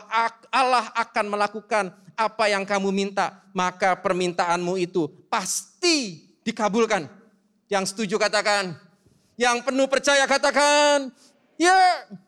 [0.53, 7.11] Allah akan melakukan apa yang kamu minta, maka permintaanmu itu pasti dikabulkan.
[7.67, 8.79] Yang setuju katakan,
[9.35, 11.11] yang penuh percaya katakan,
[11.59, 11.75] ya.
[11.75, 12.23] Yeah.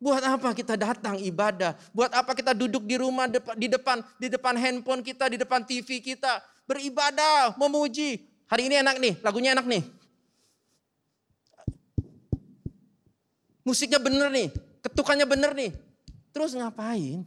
[0.00, 1.76] Buat apa kita datang ibadah?
[1.92, 6.00] Buat apa kita duduk di rumah di depan di depan handphone kita, di depan TV
[6.00, 6.40] kita?
[6.70, 8.30] Beribadah, memuji.
[8.46, 9.82] Hari ini enak nih, lagunya enak nih.
[13.66, 14.48] Musiknya bener nih,
[14.86, 15.70] ketukannya bener nih.
[16.30, 17.26] Terus ngapain?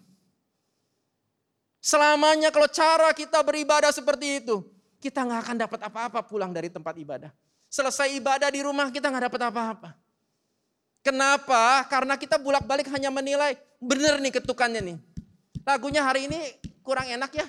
[1.84, 4.64] Selamanya kalau cara kita beribadah seperti itu,
[5.04, 7.32] kita nggak akan dapat apa-apa pulang dari tempat ibadah.
[7.68, 9.90] Selesai ibadah di rumah kita nggak dapat apa-apa.
[11.04, 11.84] Kenapa?
[11.92, 14.98] Karena kita bolak-balik hanya menilai bener nih ketukannya nih.
[15.68, 16.40] Lagunya hari ini
[16.80, 17.48] kurang enak ya.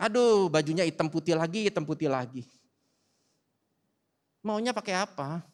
[0.00, 2.48] Aduh, bajunya hitam putih lagi, hitam putih lagi.
[4.40, 5.44] Maunya pakai apa?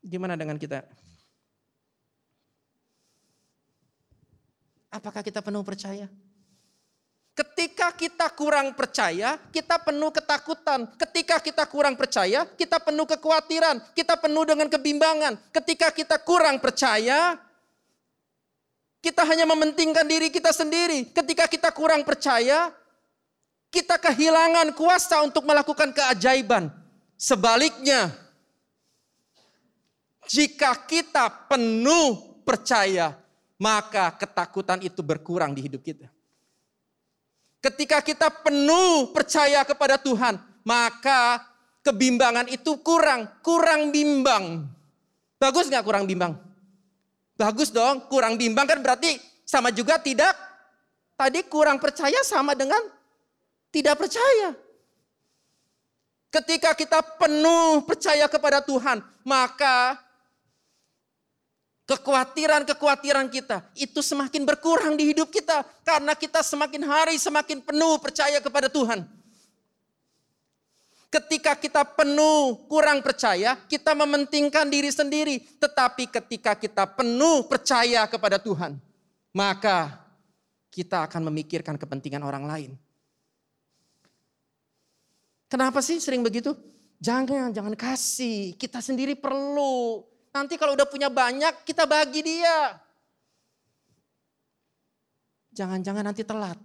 [0.00, 0.80] Gimana dengan kita?
[4.88, 6.08] Apakah kita penuh percaya?
[7.34, 10.86] Ketika kita kurang percaya, kita penuh ketakutan.
[10.96, 13.92] Ketika kita kurang percaya, kita penuh kekhawatiran.
[13.92, 15.36] Kita penuh dengan kebimbangan.
[15.50, 17.36] Ketika kita kurang percaya,
[19.04, 21.12] kita hanya mementingkan diri kita sendiri.
[21.12, 22.72] Ketika kita kurang percaya,
[23.68, 26.72] kita kehilangan kuasa untuk melakukan keajaiban.
[27.20, 28.08] Sebaliknya,
[30.24, 33.12] jika kita penuh percaya,
[33.60, 36.08] maka ketakutan itu berkurang di hidup kita.
[37.60, 41.44] Ketika kita penuh percaya kepada Tuhan, maka
[41.84, 44.64] kebimbangan itu kurang, kurang bimbang.
[45.36, 46.53] Bagus nggak kurang bimbang?
[47.34, 50.34] Bagus dong, kurang bimbang kan berarti sama juga tidak.
[51.14, 52.78] Tadi kurang percaya sama dengan
[53.70, 54.54] tidak percaya.
[56.30, 59.98] Ketika kita penuh percaya kepada Tuhan, maka
[61.84, 68.40] Kekhawatiran-kekhawatiran kita itu semakin berkurang di hidup kita karena kita semakin hari semakin penuh percaya
[68.40, 69.04] kepada Tuhan.
[71.14, 75.38] Ketika kita penuh kurang percaya, kita mementingkan diri sendiri.
[75.62, 78.74] Tetapi ketika kita penuh percaya kepada Tuhan,
[79.30, 79.94] maka
[80.74, 82.70] kita akan memikirkan kepentingan orang lain.
[85.46, 86.50] Kenapa sih sering begitu?
[86.98, 88.58] Jangan, jangan kasih.
[88.58, 90.02] Kita sendiri perlu.
[90.34, 92.74] Nanti kalau udah punya banyak, kita bagi dia.
[95.54, 96.58] Jangan-jangan nanti telat.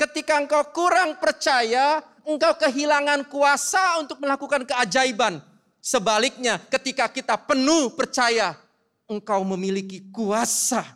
[0.00, 5.44] Ketika engkau kurang percaya, engkau kehilangan kuasa untuk melakukan keajaiban.
[5.76, 8.56] Sebaliknya, ketika kita penuh percaya,
[9.04, 10.88] engkau memiliki kuasa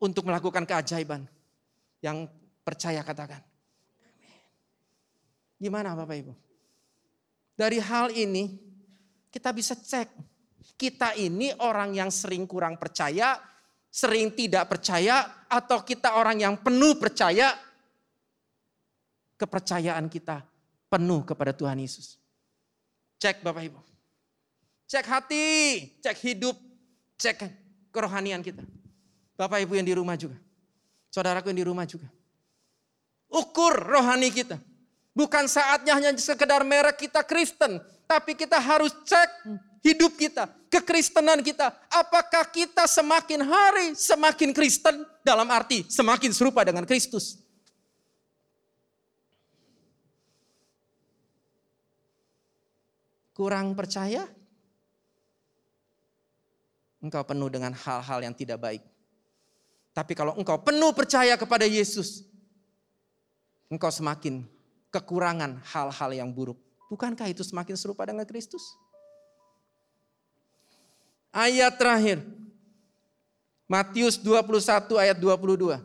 [0.00, 1.28] untuk melakukan keajaiban.
[2.00, 2.32] Yang
[2.64, 3.44] percaya katakan.
[5.60, 6.32] Gimana Bapak Ibu?
[7.52, 8.56] Dari hal ini
[9.28, 10.08] kita bisa cek.
[10.80, 13.36] Kita ini orang yang sering kurang percaya,
[13.92, 17.52] sering tidak percaya, atau kita orang yang penuh percaya,
[19.40, 20.44] kepercayaan kita
[20.92, 22.20] penuh kepada Tuhan Yesus.
[23.16, 23.80] Cek Bapak Ibu.
[24.84, 25.46] Cek hati,
[26.04, 26.56] cek hidup,
[27.16, 27.48] cek
[27.88, 28.60] kerohanian kita.
[29.40, 30.36] Bapak Ibu yang di rumah juga.
[31.08, 32.06] Saudaraku yang di rumah juga.
[33.32, 34.60] Ukur rohani kita.
[35.16, 39.30] Bukan saatnya hanya sekedar merek kita Kristen, tapi kita harus cek
[39.82, 41.72] hidup kita, kekristenan kita.
[41.90, 47.49] Apakah kita semakin hari semakin Kristen dalam arti semakin serupa dengan Kristus?
[53.40, 54.28] Kurang percaya?
[57.00, 58.84] Engkau penuh dengan hal-hal yang tidak baik.
[59.96, 62.28] Tapi kalau engkau penuh percaya kepada Yesus,
[63.72, 64.44] engkau semakin
[64.92, 66.60] kekurangan hal-hal yang buruk.
[66.92, 68.76] Bukankah itu semakin serupa dengan Kristus?
[71.32, 72.20] Ayat terakhir.
[73.64, 75.80] Matius 21 ayat 22.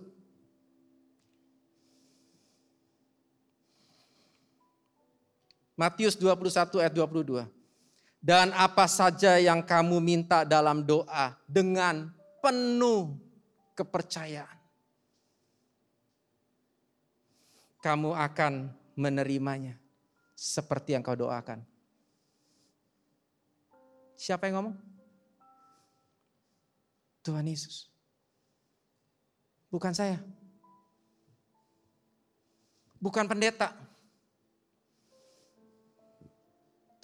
[5.76, 7.46] Matius 21 ayat 22.
[8.24, 12.10] Dan apa saja yang kamu minta dalam doa dengan
[12.42, 13.14] penuh
[13.78, 14.58] kepercayaan.
[17.86, 19.78] Kamu akan menerimanya
[20.34, 21.62] seperti yang kau doakan.
[24.18, 24.76] Siapa yang ngomong?
[27.22, 27.92] Tuhan Yesus.
[29.70, 30.18] Bukan saya.
[32.98, 33.85] Bukan pendeta.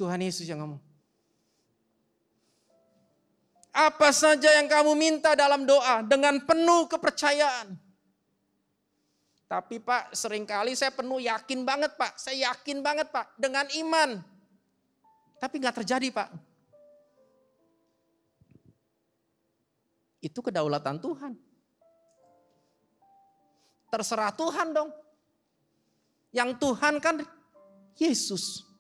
[0.02, 0.82] Tuhan Yesus yang ngomong.
[3.70, 7.78] Apa saja yang kamu minta dalam doa dengan penuh kepercayaan
[9.52, 12.16] tapi Pak, sering kali saya penuh yakin banget Pak.
[12.16, 14.24] Saya yakin banget Pak dengan iman.
[15.44, 16.32] Tapi nggak terjadi Pak.
[20.24, 21.36] Itu kedaulatan Tuhan.
[23.92, 24.88] Terserah Tuhan dong.
[26.32, 27.20] Yang Tuhan kan
[28.00, 28.71] Yesus.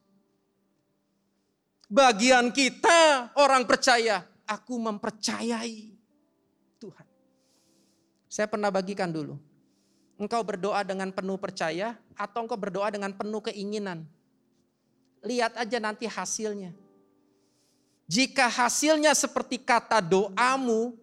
[1.91, 5.91] Bagian kita orang percaya, aku mempercayai
[6.79, 7.07] Tuhan.
[8.31, 9.35] Saya pernah bagikan dulu.
[10.15, 14.07] Engkau berdoa dengan penuh percaya atau engkau berdoa dengan penuh keinginan.
[15.19, 16.71] Lihat aja nanti hasilnya.
[18.07, 20.95] Jika hasilnya seperti kata doamu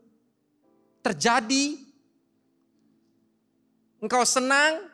[1.04, 1.84] terjadi,
[4.00, 4.88] engkau senang,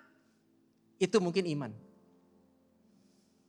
[0.98, 1.83] itu mungkin iman.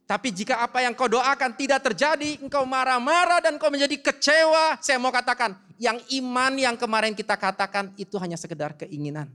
[0.06, 5.01] Tapi jika apa yang kau doakan tidak terjadi, engkau marah-marah dan kau menjadi kecewa, saya
[5.01, 9.26] mau katakan, yang iman yang kemarin kita katakan itu hanya sekedar keinginan.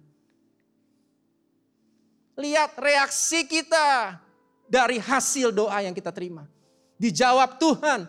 [2.39, 4.17] Lihat reaksi kita
[4.71, 6.47] dari hasil doa yang kita terima.
[6.97, 8.07] Dijawab Tuhan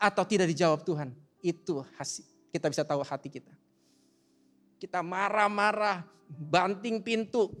[0.00, 1.12] atau tidak dijawab Tuhan.
[1.44, 2.24] Itu hasil.
[2.48, 3.52] Kita bisa tahu hati kita.
[4.80, 7.52] Kita marah-marah, banting pintu,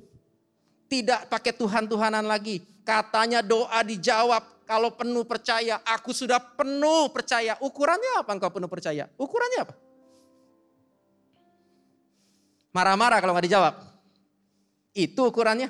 [0.88, 2.64] tidak pakai Tuhan-Tuhanan lagi.
[2.84, 4.54] Katanya doa dijawab.
[4.64, 7.56] Kalau penuh percaya, aku sudah penuh percaya.
[7.60, 9.08] Ukurannya apa engkau penuh percaya?
[9.20, 9.74] Ukurannya apa?
[12.72, 13.74] Marah-marah kalau nggak dijawab.
[14.96, 15.68] Itu ukurannya.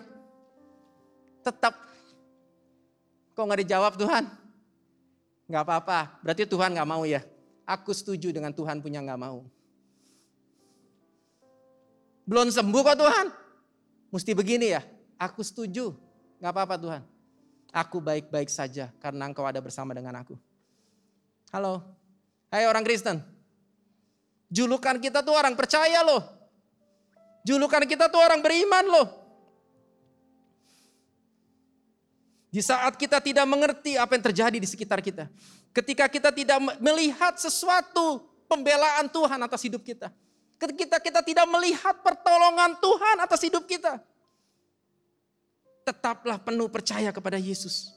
[1.42, 1.74] Tetap.
[3.34, 4.24] Kok nggak dijawab Tuhan?
[5.50, 5.98] Nggak apa-apa.
[6.22, 7.26] Berarti Tuhan nggak mau ya.
[7.66, 9.42] Aku setuju dengan Tuhan punya nggak mau.
[12.24, 13.26] Belum sembuh kok Tuhan.
[14.14, 14.80] Mesti begini ya.
[15.20, 16.03] Aku setuju.
[16.45, 17.03] Gak apa-apa Tuhan.
[17.72, 20.36] Aku baik-baik saja karena engkau ada bersama dengan aku.
[21.49, 21.80] Halo.
[22.53, 23.24] Hai orang Kristen.
[24.53, 26.20] Julukan kita tuh orang percaya loh.
[27.49, 29.09] Julukan kita tuh orang beriman loh.
[32.53, 35.32] Di saat kita tidak mengerti apa yang terjadi di sekitar kita.
[35.72, 38.20] Ketika kita tidak melihat sesuatu
[38.53, 40.12] pembelaan Tuhan atas hidup kita.
[40.61, 43.97] Ketika kita tidak melihat pertolongan Tuhan atas hidup kita
[45.85, 47.93] tetaplah penuh percaya kepada Yesus.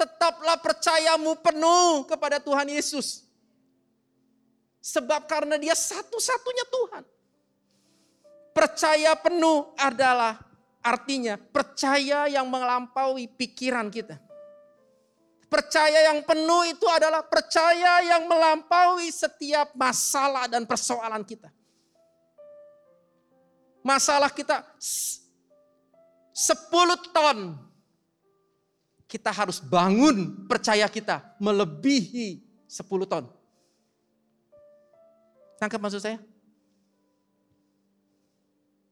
[0.00, 3.28] Tetaplah percayamu penuh kepada Tuhan Yesus.
[4.80, 7.04] Sebab karena dia satu-satunya Tuhan.
[8.56, 10.40] Percaya penuh adalah
[10.80, 14.16] artinya percaya yang melampaui pikiran kita.
[15.52, 21.52] Percaya yang penuh itu adalah percaya yang melampaui setiap masalah dan persoalan kita.
[23.84, 24.64] Masalah kita
[26.40, 27.38] 10 ton.
[29.04, 33.24] Kita harus bangun percaya kita melebihi 10 ton.
[35.60, 36.16] Tangkap maksud saya?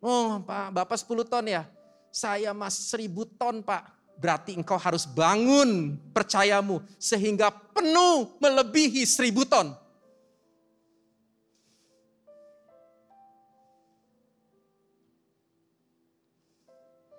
[0.04, 1.64] Oh Pak, Bapak 10 ton ya?
[2.12, 3.08] Saya mas 1000
[3.40, 3.96] ton Pak.
[4.18, 9.72] Berarti engkau harus bangun percayamu sehingga penuh melebihi 1000 ton.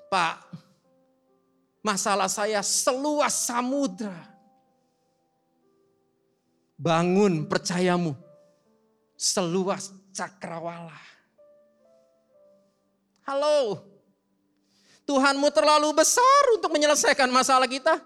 [0.10, 0.42] Pak,
[1.86, 4.18] masalah saya seluas samudra.
[6.74, 8.18] Bangun percayamu
[9.14, 10.98] seluas cakrawala.
[13.30, 13.86] Halo,
[15.06, 17.98] Tuhanmu terlalu besar untuk menyelesaikan masalah kita.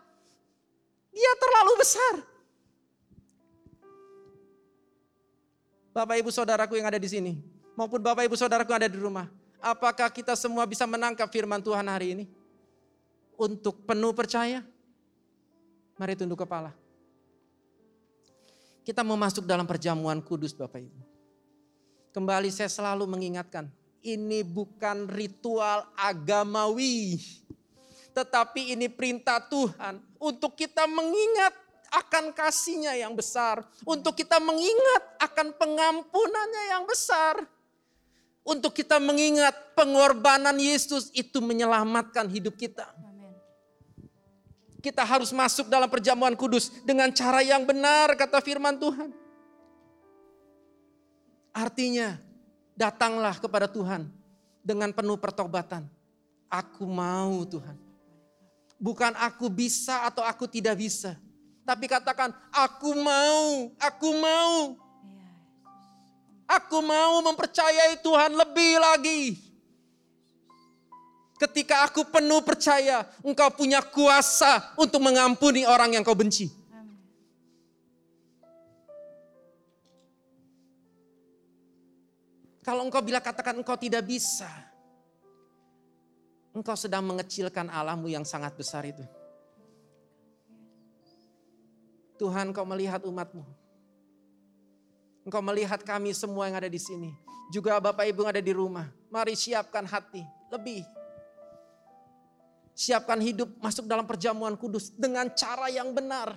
[1.13, 2.13] Dia terlalu besar.
[5.93, 7.37] Bapak ibu saudaraku yang ada di sini,
[7.77, 9.29] maupun bapak ibu saudaraku yang ada di rumah.
[9.63, 12.25] Apakah kita semua bisa menangkap firman Tuhan hari ini?
[13.39, 14.59] Untuk penuh percaya?
[15.95, 16.75] Mari tunduk kepala.
[18.83, 20.99] Kita mau masuk dalam perjamuan kudus Bapak Ibu.
[22.11, 23.71] Kembali saya selalu mengingatkan,
[24.03, 27.23] ini bukan ritual agamawi.
[28.11, 31.55] Tetapi ini perintah Tuhan untuk kita mengingat
[32.03, 33.63] akan kasihnya yang besar.
[33.87, 37.47] Untuk kita mengingat akan pengampunannya yang besar
[38.43, 42.91] untuk kita mengingat pengorbanan Yesus itu menyelamatkan hidup kita.
[44.83, 49.15] Kita harus masuk dalam perjamuan kudus dengan cara yang benar kata firman Tuhan.
[51.55, 52.19] Artinya
[52.75, 54.11] datanglah kepada Tuhan
[54.59, 55.87] dengan penuh pertobatan.
[56.51, 57.79] Aku mau Tuhan.
[58.75, 61.15] Bukan aku bisa atau aku tidak bisa.
[61.63, 64.82] Tapi katakan aku mau, aku mau.
[66.47, 69.21] Aku mau mempercayai Tuhan lebih lagi.
[71.39, 76.47] Ketika aku penuh percaya, engkau punya kuasa untuk mengampuni orang yang kau benci.
[82.63, 84.47] Kalau engkau bila katakan engkau tidak bisa,
[86.55, 89.03] engkau sedang mengecilkan Allahmu yang sangat besar itu.
[92.15, 93.43] Tuhan kau melihat umatmu.
[95.23, 97.15] Engkau melihat kami semua yang ada di sini.
[97.51, 98.91] Juga Bapak Ibu yang ada di rumah.
[99.07, 100.83] Mari siapkan hati lebih.
[102.73, 106.35] Siapkan hidup masuk dalam perjamuan kudus dengan cara yang benar.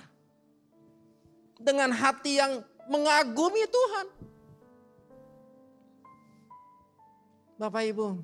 [1.56, 4.06] dengan hati yang mengagumi Tuhan.
[7.56, 8.20] Bapak Ibu,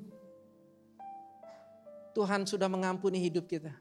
[2.13, 3.73] Tuhan sudah mengampuni hidup kita.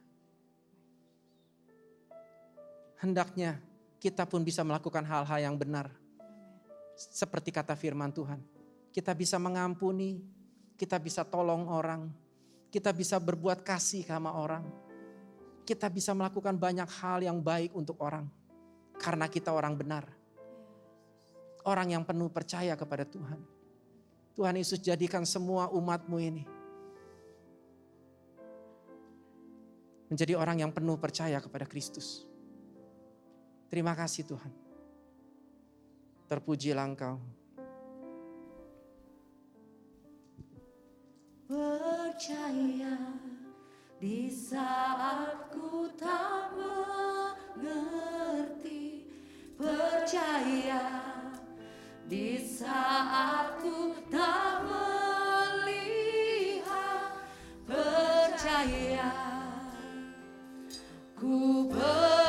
[3.03, 3.59] Hendaknya
[3.99, 5.91] kita pun bisa melakukan hal-hal yang benar.
[7.09, 8.37] Seperti kata firman Tuhan.
[8.93, 10.21] Kita bisa mengampuni,
[10.77, 12.11] kita bisa tolong orang,
[12.71, 14.63] kita bisa berbuat kasih sama orang.
[15.67, 18.25] Kita bisa melakukan banyak hal yang baik untuk orang.
[18.95, 20.07] Karena kita orang benar.
[21.67, 23.37] Orang yang penuh percaya kepada Tuhan.
[24.33, 26.43] Tuhan Yesus jadikan semua umatmu ini.
[30.09, 32.25] Menjadi orang yang penuh percaya kepada Kristus.
[33.71, 34.60] Terima kasih Tuhan.
[36.31, 37.19] Terpujilah Engkau.
[41.43, 42.95] Percaya
[43.99, 46.55] di saat ku tak
[47.59, 49.11] mengerti.
[49.59, 51.03] Percaya
[52.07, 54.63] di saat ku tak
[55.51, 55.91] melihat.
[57.67, 59.11] Percaya,
[61.11, 62.20] ku percaya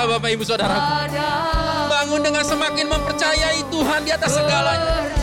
[0.00, 0.80] kita Bapak Ibu Saudaraku.
[0.80, 1.28] pada
[1.92, 5.19] Bangun dengan semakin mempercayai Tuhan di atas segalanya.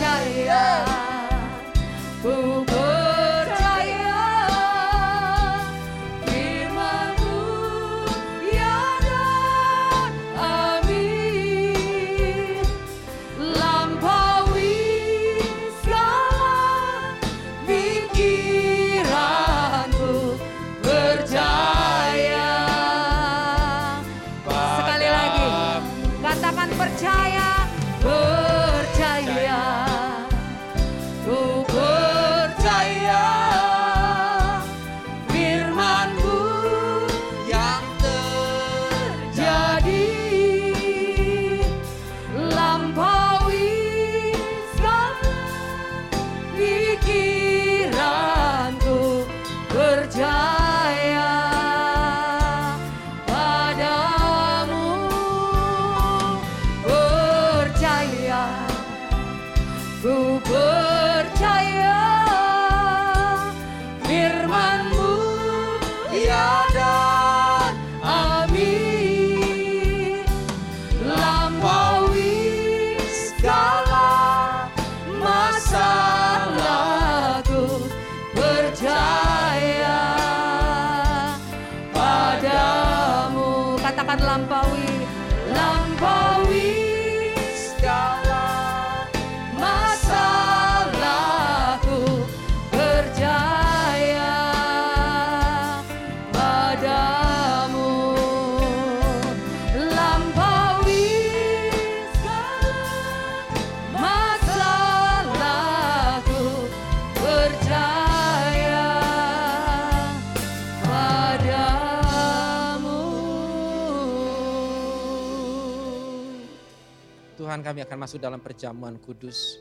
[117.58, 119.58] Tuhan kami akan masuk dalam perjamuan kudus.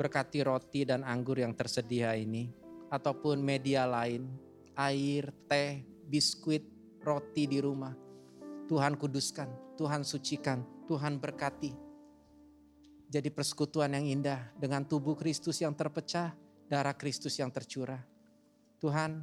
[0.00, 2.48] Berkati roti dan anggur yang tersedia ini.
[2.88, 4.24] Ataupun media lain.
[4.72, 6.64] Air, teh, biskuit,
[7.04, 7.92] roti di rumah.
[8.64, 11.76] Tuhan kuduskan, Tuhan sucikan, Tuhan berkati.
[13.12, 16.32] Jadi persekutuan yang indah dengan tubuh Kristus yang terpecah,
[16.64, 18.00] darah Kristus yang tercurah.
[18.80, 19.20] Tuhan,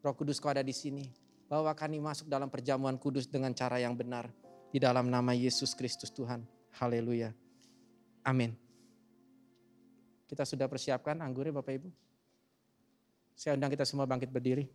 [0.00, 1.12] Roh Kudus kau ada di sini.
[1.52, 4.32] Bawa kami masuk dalam perjamuan kudus dengan cara yang benar.
[4.72, 6.53] Di dalam nama Yesus Kristus Tuhan.
[6.74, 7.30] Haleluya.
[8.26, 8.58] Amin.
[10.26, 11.88] Kita sudah persiapkan anggurnya Bapak Ibu?
[13.38, 14.66] Saya undang kita semua bangkit berdiri.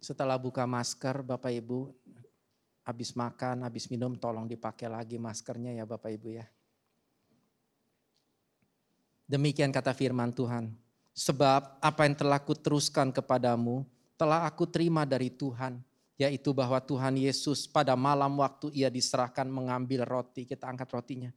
[0.00, 1.92] Setelah buka masker, Bapak Ibu,
[2.82, 6.46] habis makan, habis minum, tolong dipakai lagi maskernya ya Bapak Ibu ya.
[9.30, 10.74] Demikian kata firman Tuhan.
[11.14, 13.86] Sebab apa yang telah kuteruskan kepadamu,
[14.18, 15.78] telah aku terima dari Tuhan.
[16.18, 20.42] Yaitu bahwa Tuhan Yesus pada malam waktu ia diserahkan mengambil roti.
[20.50, 21.30] Kita angkat rotinya.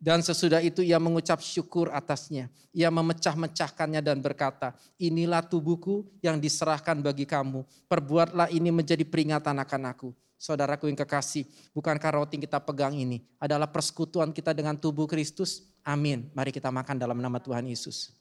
[0.00, 2.48] Dan sesudah itu ia mengucap syukur atasnya.
[2.72, 7.60] Ia memecah-mecahkannya dan berkata, inilah tubuhku yang diserahkan bagi kamu.
[7.92, 10.10] Perbuatlah ini menjadi peringatan akan aku.
[10.38, 15.66] Saudaraku yang kekasih, bukankah roti kita pegang ini adalah persekutuan kita dengan tubuh Kristus?
[15.88, 16.28] Amin.
[16.36, 18.12] Mari kita makan dalam nama Tuhan Yesus.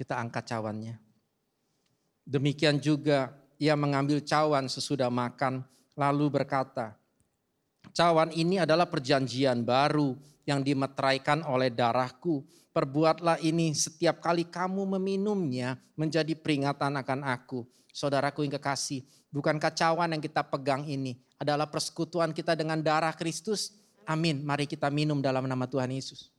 [0.00, 0.96] kita angkat cawannya.
[2.24, 5.60] Demikian juga ia mengambil cawan sesudah makan
[5.92, 6.96] lalu berkata,
[7.90, 10.16] cawan ini adalah perjanjian baru
[10.48, 12.44] yang dimeteraikan oleh darahku.
[12.70, 17.66] Perbuatlah ini setiap kali kamu meminumnya menjadi peringatan akan aku.
[17.90, 19.02] Saudaraku yang kekasih,
[19.34, 23.74] bukankah cawan yang kita pegang ini adalah persekutuan kita dengan darah Kristus?
[24.06, 24.46] Amin.
[24.46, 26.30] Mari kita minum dalam nama Tuhan Yesus.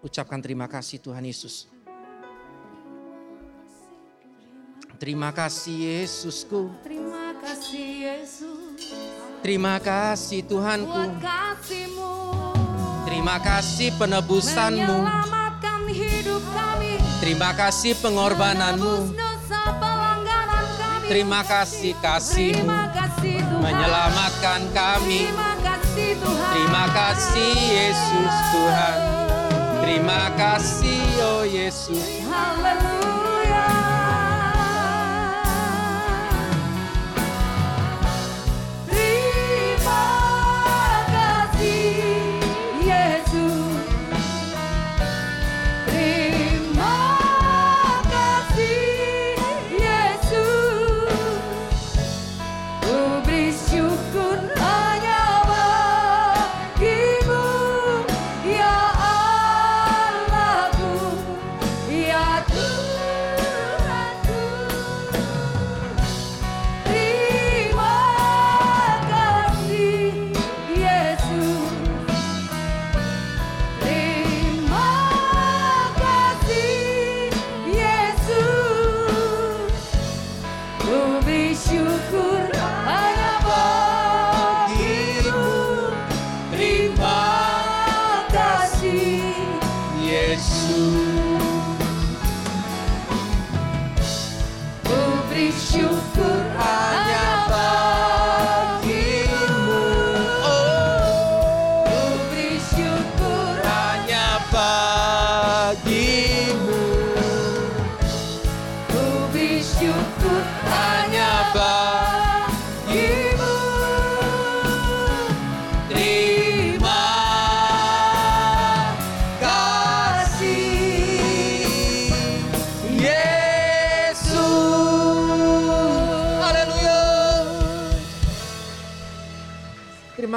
[0.00, 1.68] Ucapkan terima kasih Tuhan Yesus.
[5.00, 6.68] Terima kasih Yesusku.
[6.84, 8.92] Terima kasih Yesus.
[9.40, 10.92] Terima kasih Tuhanku.
[10.92, 12.12] Buat kasihmu.
[13.08, 14.96] Terima kasih penebusanmu.
[15.00, 17.00] Menyelamatkan hidup kami.
[17.16, 19.16] Terima kasih pengorbananmu.
[19.16, 21.08] Kami.
[21.08, 22.60] Terima kasih kasihmu.
[22.60, 23.62] Terima kasih Tuhan.
[23.64, 25.20] Menyelamatkan kami.
[25.32, 26.50] Terima kasih Tuhan.
[26.52, 28.98] Terima kasih Yesus Tuhan.
[29.80, 32.04] Terima kasih oh Yesus.
[32.28, 33.09] Haleluya.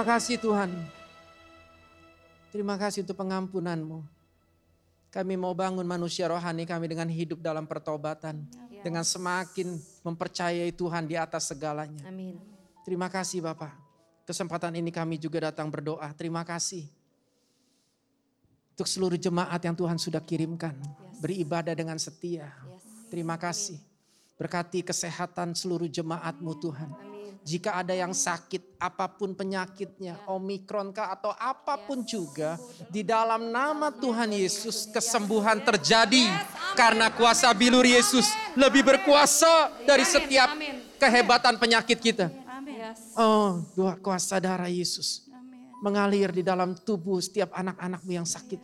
[0.04, 0.70] Terima kasih Tuhan.
[2.51, 4.04] Terima kasih untuk pengampunanmu.
[5.08, 8.43] Kami mau bangun manusia rohani kami dengan hidup dalam pertobatan.
[8.84, 12.04] Dengan semakin mempercayai Tuhan di atas segalanya.
[12.04, 12.36] Amin
[12.84, 13.72] Terima kasih Bapak.
[14.28, 16.12] Kesempatan ini kami juga datang berdoa.
[16.12, 16.84] Terima kasih.
[18.76, 20.76] Untuk seluruh jemaat yang Tuhan sudah kirimkan.
[21.24, 22.51] Beribadah dengan setia.
[23.08, 23.80] Terima kasih.
[24.36, 26.91] Berkati kesehatan seluruh jemaatmu Tuhan.
[26.91, 27.12] Amin
[27.44, 32.56] Jika ada yang sakit, apa pun penyakitnya, omikron kah atau apa pun juga,
[32.88, 36.32] di dalam nama Tuhan Yesus kesembuhan terjadi.
[36.74, 40.56] Karena kuasa bilur Yesus lebih berkuasa dari setiap
[40.98, 42.32] kehebatan penyakit kita.
[43.20, 43.60] Oh,
[44.00, 45.24] kuasa darah Yesus
[45.84, 48.64] mengalir di dalam tubuh setiap anak-anakmu yang sakit.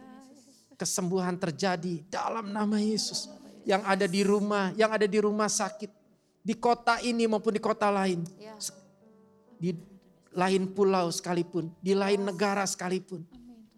[0.79, 3.27] Kesembuhan terjadi dalam nama Yesus.
[3.67, 5.91] Yang ada di rumah, yang ada di rumah sakit.
[6.39, 8.23] Di kota ini maupun di kota lain.
[9.59, 9.75] Di
[10.33, 13.25] lain pulau sekalipun, di lain negara sekalipun.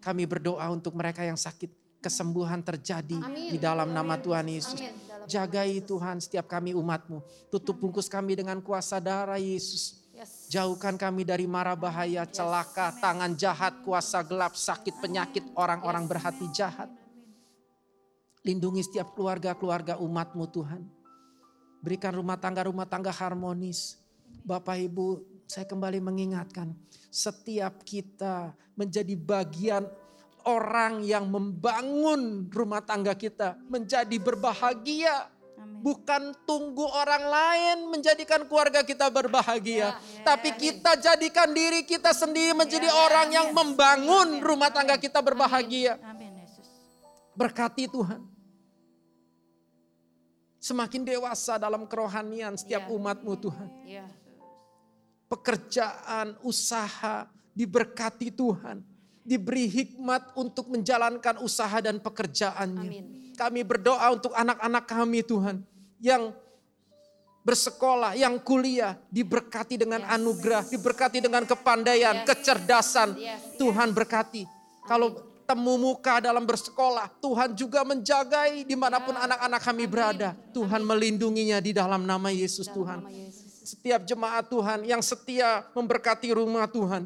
[0.02, 3.54] Kami berdoa untuk mereka yang sakit, kesembuhan terjadi Amin.
[3.54, 4.78] di dalam nama Tuhan Yesus.
[4.82, 4.94] Amin.
[5.30, 7.22] Jagai Tuhan setiap kami umatmu.
[7.46, 10.02] Tutup bungkus kami dengan kuasa darah Yesus.
[10.10, 10.50] Yes.
[10.50, 16.90] Jauhkan kami dari mara bahaya, celaka, tangan jahat, kuasa gelap, sakit, penyakit, orang-orang berhati jahat.
[18.42, 20.82] Lindungi setiap keluarga-keluarga umatmu Tuhan.
[21.82, 23.98] Berikan rumah tangga-rumah tangga harmonis.
[24.46, 25.18] Bapak Ibu,
[25.50, 26.70] saya kembali mengingatkan.
[27.10, 29.90] Setiap kita menjadi bagian
[30.46, 33.58] orang yang membangun rumah tangga kita.
[33.66, 35.26] Menjadi berbahagia.
[35.82, 39.98] Bukan tunggu orang lain menjadikan keluarga kita berbahagia.
[40.22, 45.98] Tapi kita jadikan diri kita sendiri menjadi orang yang membangun rumah tangga kita berbahagia.
[46.06, 46.66] Amin Yesus.
[47.34, 48.22] Berkati Tuhan.
[50.62, 52.94] Semakin dewasa dalam kerohanian setiap Ya.
[52.94, 53.68] umatmu Tuhan.
[53.82, 54.06] Ya.
[55.26, 58.86] Pekerjaan, usaha diberkati Tuhan.
[59.26, 62.78] Diberi hikmat untuk menjalankan usaha dan pekerjaannya.
[62.86, 63.06] Amin.
[63.34, 65.66] Kami berdoa untuk anak-anak kami Tuhan.
[65.98, 66.30] Yang
[67.42, 68.94] bersekolah, yang kuliah.
[69.10, 72.26] Diberkati dengan anugerah, diberkati dengan kepandaian, Yes.
[72.28, 73.18] kecerdasan.
[73.18, 73.58] Yes.
[73.58, 74.46] Tuhan berkati.
[74.86, 80.32] Kalau temu muka dalam bersekolah, Tuhan juga menjagai di mana pun anak-anak kami berada.
[80.56, 82.98] Tuhan melindunginya di dalam nama Yesus Dalam Tuhan.
[83.04, 83.48] nama Yesus.
[83.62, 87.04] Setiap jemaat Tuhan yang setia memberkati rumah Tuhan.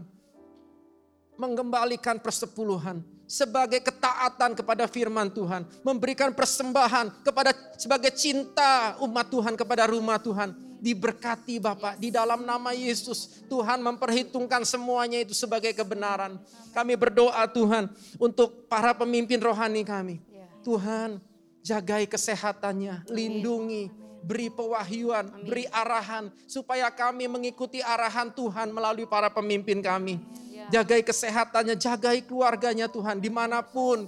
[1.37, 5.67] Mengembalikan persepuluhan sebagai ketaatan kepada firman Tuhan.
[5.83, 10.55] Memberikan persembahan kepada sebagai cinta umat Tuhan kepada rumah Tuhan.
[10.87, 13.43] Diberkati Bapak di dalam nama Yesus.
[13.51, 16.39] Tuhan memperhitungkan semuanya itu sebagai kebenaran.
[16.71, 17.91] Kami berdoa Tuhan
[18.23, 20.23] untuk para pemimpin rohani kami.
[20.31, 20.47] Ya.
[20.63, 21.19] Tuhan
[21.67, 23.91] jagai kesehatannya, lindungi,
[24.23, 30.23] beri pewahyuan, beri arahan supaya kami mengikuti arahan Tuhan melalui para pemimpin kami.
[30.71, 34.07] Jagai kesehatannya, jagai keluarganya Tuhan di mana pun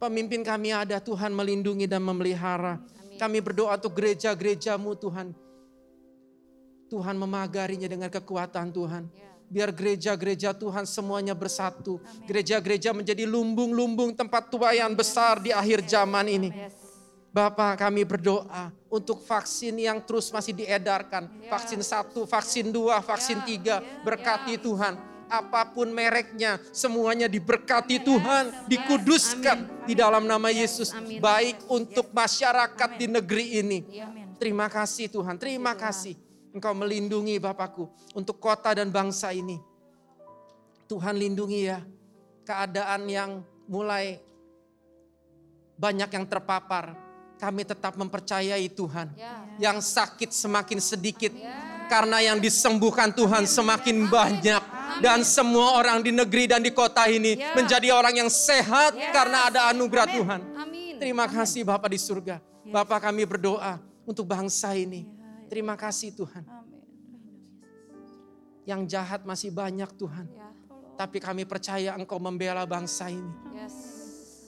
[0.00, 2.80] pemimpin kami ada Tuhan melindungi dan memelihara.
[3.20, 5.36] Kami berdoa untuk gereja-gerejamu Tuhan.
[6.88, 9.12] Tuhan memagarinya dengan kekuatan Tuhan.
[9.52, 12.00] Biar gereja-gereja Tuhan semuanya bersatu.
[12.24, 16.48] Gereja-gereja menjadi lumbung-lumbung tempat tuayan besar di akhir zaman ini.
[17.28, 21.28] Bapak kami berdoa untuk vaksin yang terus masih diedarkan.
[21.46, 23.84] Vaksin satu, vaksin dua, vaksin tiga.
[24.00, 25.09] Berkati Tuhan.
[25.30, 28.50] Apa pun mereknya, semuanya diberkati Tuhan.
[28.66, 30.90] Dikuduskan di dalam nama Yesus.
[31.22, 33.78] Baik untuk masyarakat di negeri ini.
[34.02, 34.34] Amin.
[34.40, 36.18] Terima kasih Tuhan, terima kasih.
[36.50, 39.62] Engkau melindungi Bapakku untuk kota dan bangsa ini.
[40.90, 41.78] Tuhan lindungi ya
[42.42, 43.30] keadaan yang
[43.70, 44.18] mulai
[45.78, 46.98] banyak yang terpapar.
[47.38, 49.16] Kami tetap mempercayai Tuhan.
[49.16, 49.46] Ya.
[49.56, 51.32] Yang sakit semakin sedikit.
[51.88, 54.62] Karena yang disembuhkan Tuhan semakin banyak.
[54.98, 57.54] Dan semua orang di negeri dan di kota ini Ya.
[57.54, 60.40] menjadi orang yang sehat karena ada anugerah Tuhan.
[60.58, 60.98] Amin.
[60.98, 62.42] Terima kasih Bapak di surga.
[62.66, 65.06] Bapak kami berdoa untuk bangsa ini.
[65.46, 66.42] Terima kasih Tuhan.
[66.42, 66.82] Amin.
[68.66, 70.26] Yang jahat masih banyak Tuhan.
[70.34, 70.50] Ya.
[70.98, 73.32] Tapi kami percaya Engkau membela bangsa ini.
[73.56, 73.72] Yes.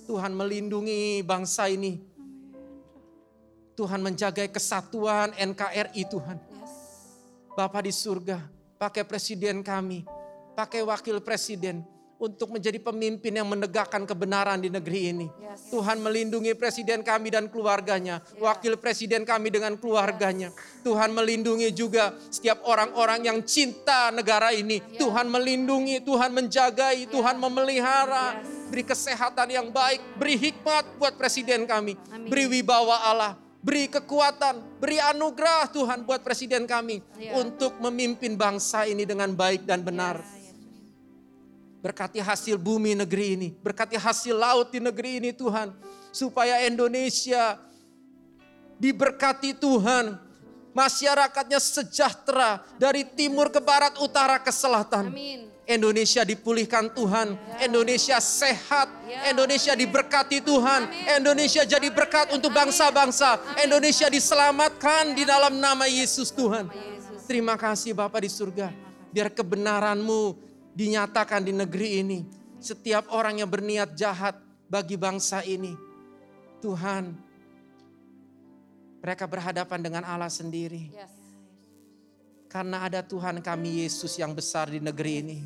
[0.05, 2.03] Tuhan melindungi bangsa ini.
[3.73, 6.37] Tuhan menjaga kesatuan NKRI Tuhan.
[6.37, 6.73] Yes.
[7.57, 8.37] Bapak di surga,
[8.77, 10.05] pakai presiden kami,
[10.53, 11.83] pakai wakil presiden
[12.23, 15.27] untuk menjadi pemimpin yang menegakkan kebenaran di negeri ini.
[15.43, 15.75] Yes.
[15.75, 20.55] Tuhan melindungi presiden kami dan keluarganya, wakil presiden kami dengan keluarganya.
[20.87, 24.79] Tuhan melindungi juga setiap orang-orang yang cinta negara ini.
[24.95, 28.39] Tuhan melindungi, Tuhan menjagai, Tuhan memelihara.
[28.71, 31.99] Beri kesehatan yang baik, beri hikmat buat presiden kami.
[32.09, 32.31] Amin.
[32.31, 37.37] Beri wibawa Allah, beri kekuatan, beri anugerah Tuhan buat presiden kami Ya.
[37.37, 40.42] untuk memimpin bangsa ini dengan baik dan benar.
[41.83, 45.75] Berkati hasil bumi negeri ini, berkati hasil laut di negeri ini Tuhan.
[46.15, 47.59] Supaya Indonesia
[48.79, 50.31] diberkati Tuhan.
[50.73, 55.13] Masyarakatnya sejahtera dari timur ke barat, utara ke selatan.
[55.13, 55.53] Amin.
[55.69, 58.91] Indonesia dipulihkan Tuhan, Indonesia sehat,
[59.31, 66.67] Indonesia diberkati Tuhan, Indonesia jadi berkat untuk bangsa-bangsa, Indonesia diselamatkan di dalam nama Yesus Tuhan.
[66.67, 67.31] Yesus.
[67.31, 68.75] Terima kasih Bapak di surga,
[69.15, 72.21] biar kebenaran-Mu dinyatakan di negeri ini.
[72.63, 74.39] Setiap orang yang berniat jahat
[74.71, 75.75] bagi bangsa ini,
[76.63, 77.11] Tuhan,
[79.03, 80.95] mereka berhadapan dengan Allah sendiri.
[80.95, 81.11] Yes.
[82.47, 85.39] Karena ada Tuhan kami Yesus yang besar di negeri ini.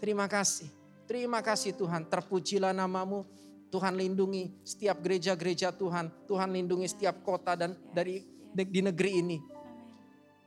[0.00, 0.70] Terima kasih.
[1.04, 2.08] Terima kasih Tuhan.
[2.08, 3.26] Terpujilah namamu.
[3.68, 6.08] Tuhan lindungi setiap gereja-gereja Tuhan.
[6.24, 8.22] Tuhan lindungi setiap kota dan dari
[8.54, 9.38] di negeri ini.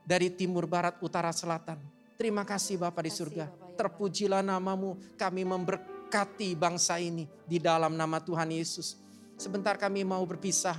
[0.02, 1.78] Dari timur, barat, utara, selatan.
[2.16, 3.44] Terima kasih Bapak di Kasih, surga.
[3.80, 5.00] Terpujilah namamu.
[5.16, 9.00] Kami memberkati bangsa ini di dalam nama Tuhan Yesus.
[9.40, 10.76] Sebentar kami mau berpisah.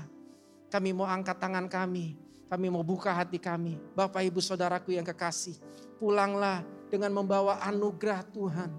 [0.69, 2.13] Kami mau angkat tangan kami.
[2.45, 3.81] Kami mau buka hati kami.
[3.97, 5.57] Bapak ibu saudaraku yang kekasih.
[5.97, 6.61] Pulanglah
[6.93, 8.69] dengan membawa anugerah Tuhan.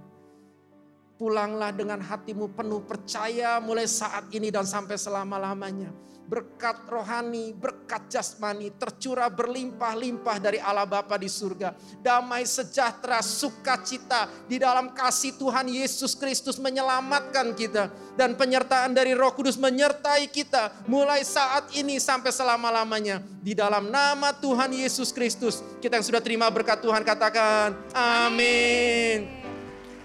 [1.19, 5.91] Pulanglah dengan hatimu penuh percaya mulai saat ini dan sampai selama-lamanya.
[6.33, 11.77] Berkat rohani, berkat jasmani tercurah berlimpah-limpah dari Allah Bapa di surga.
[12.01, 17.93] Damai sejahtera, sukacita di dalam kasih Tuhan Yesus Kristus menyelamatkan kita.
[18.17, 23.21] Dan penyertaan dari roh kudus menyertai kita mulai saat ini sampai selama-lamanya.
[23.45, 25.61] Di dalam nama Tuhan Yesus Kristus.
[25.85, 29.29] Kita yang sudah terima berkat Tuhan katakan amin.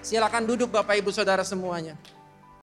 [0.03, 1.95] Silakan duduk Bapak Ibu Saudara semuanya.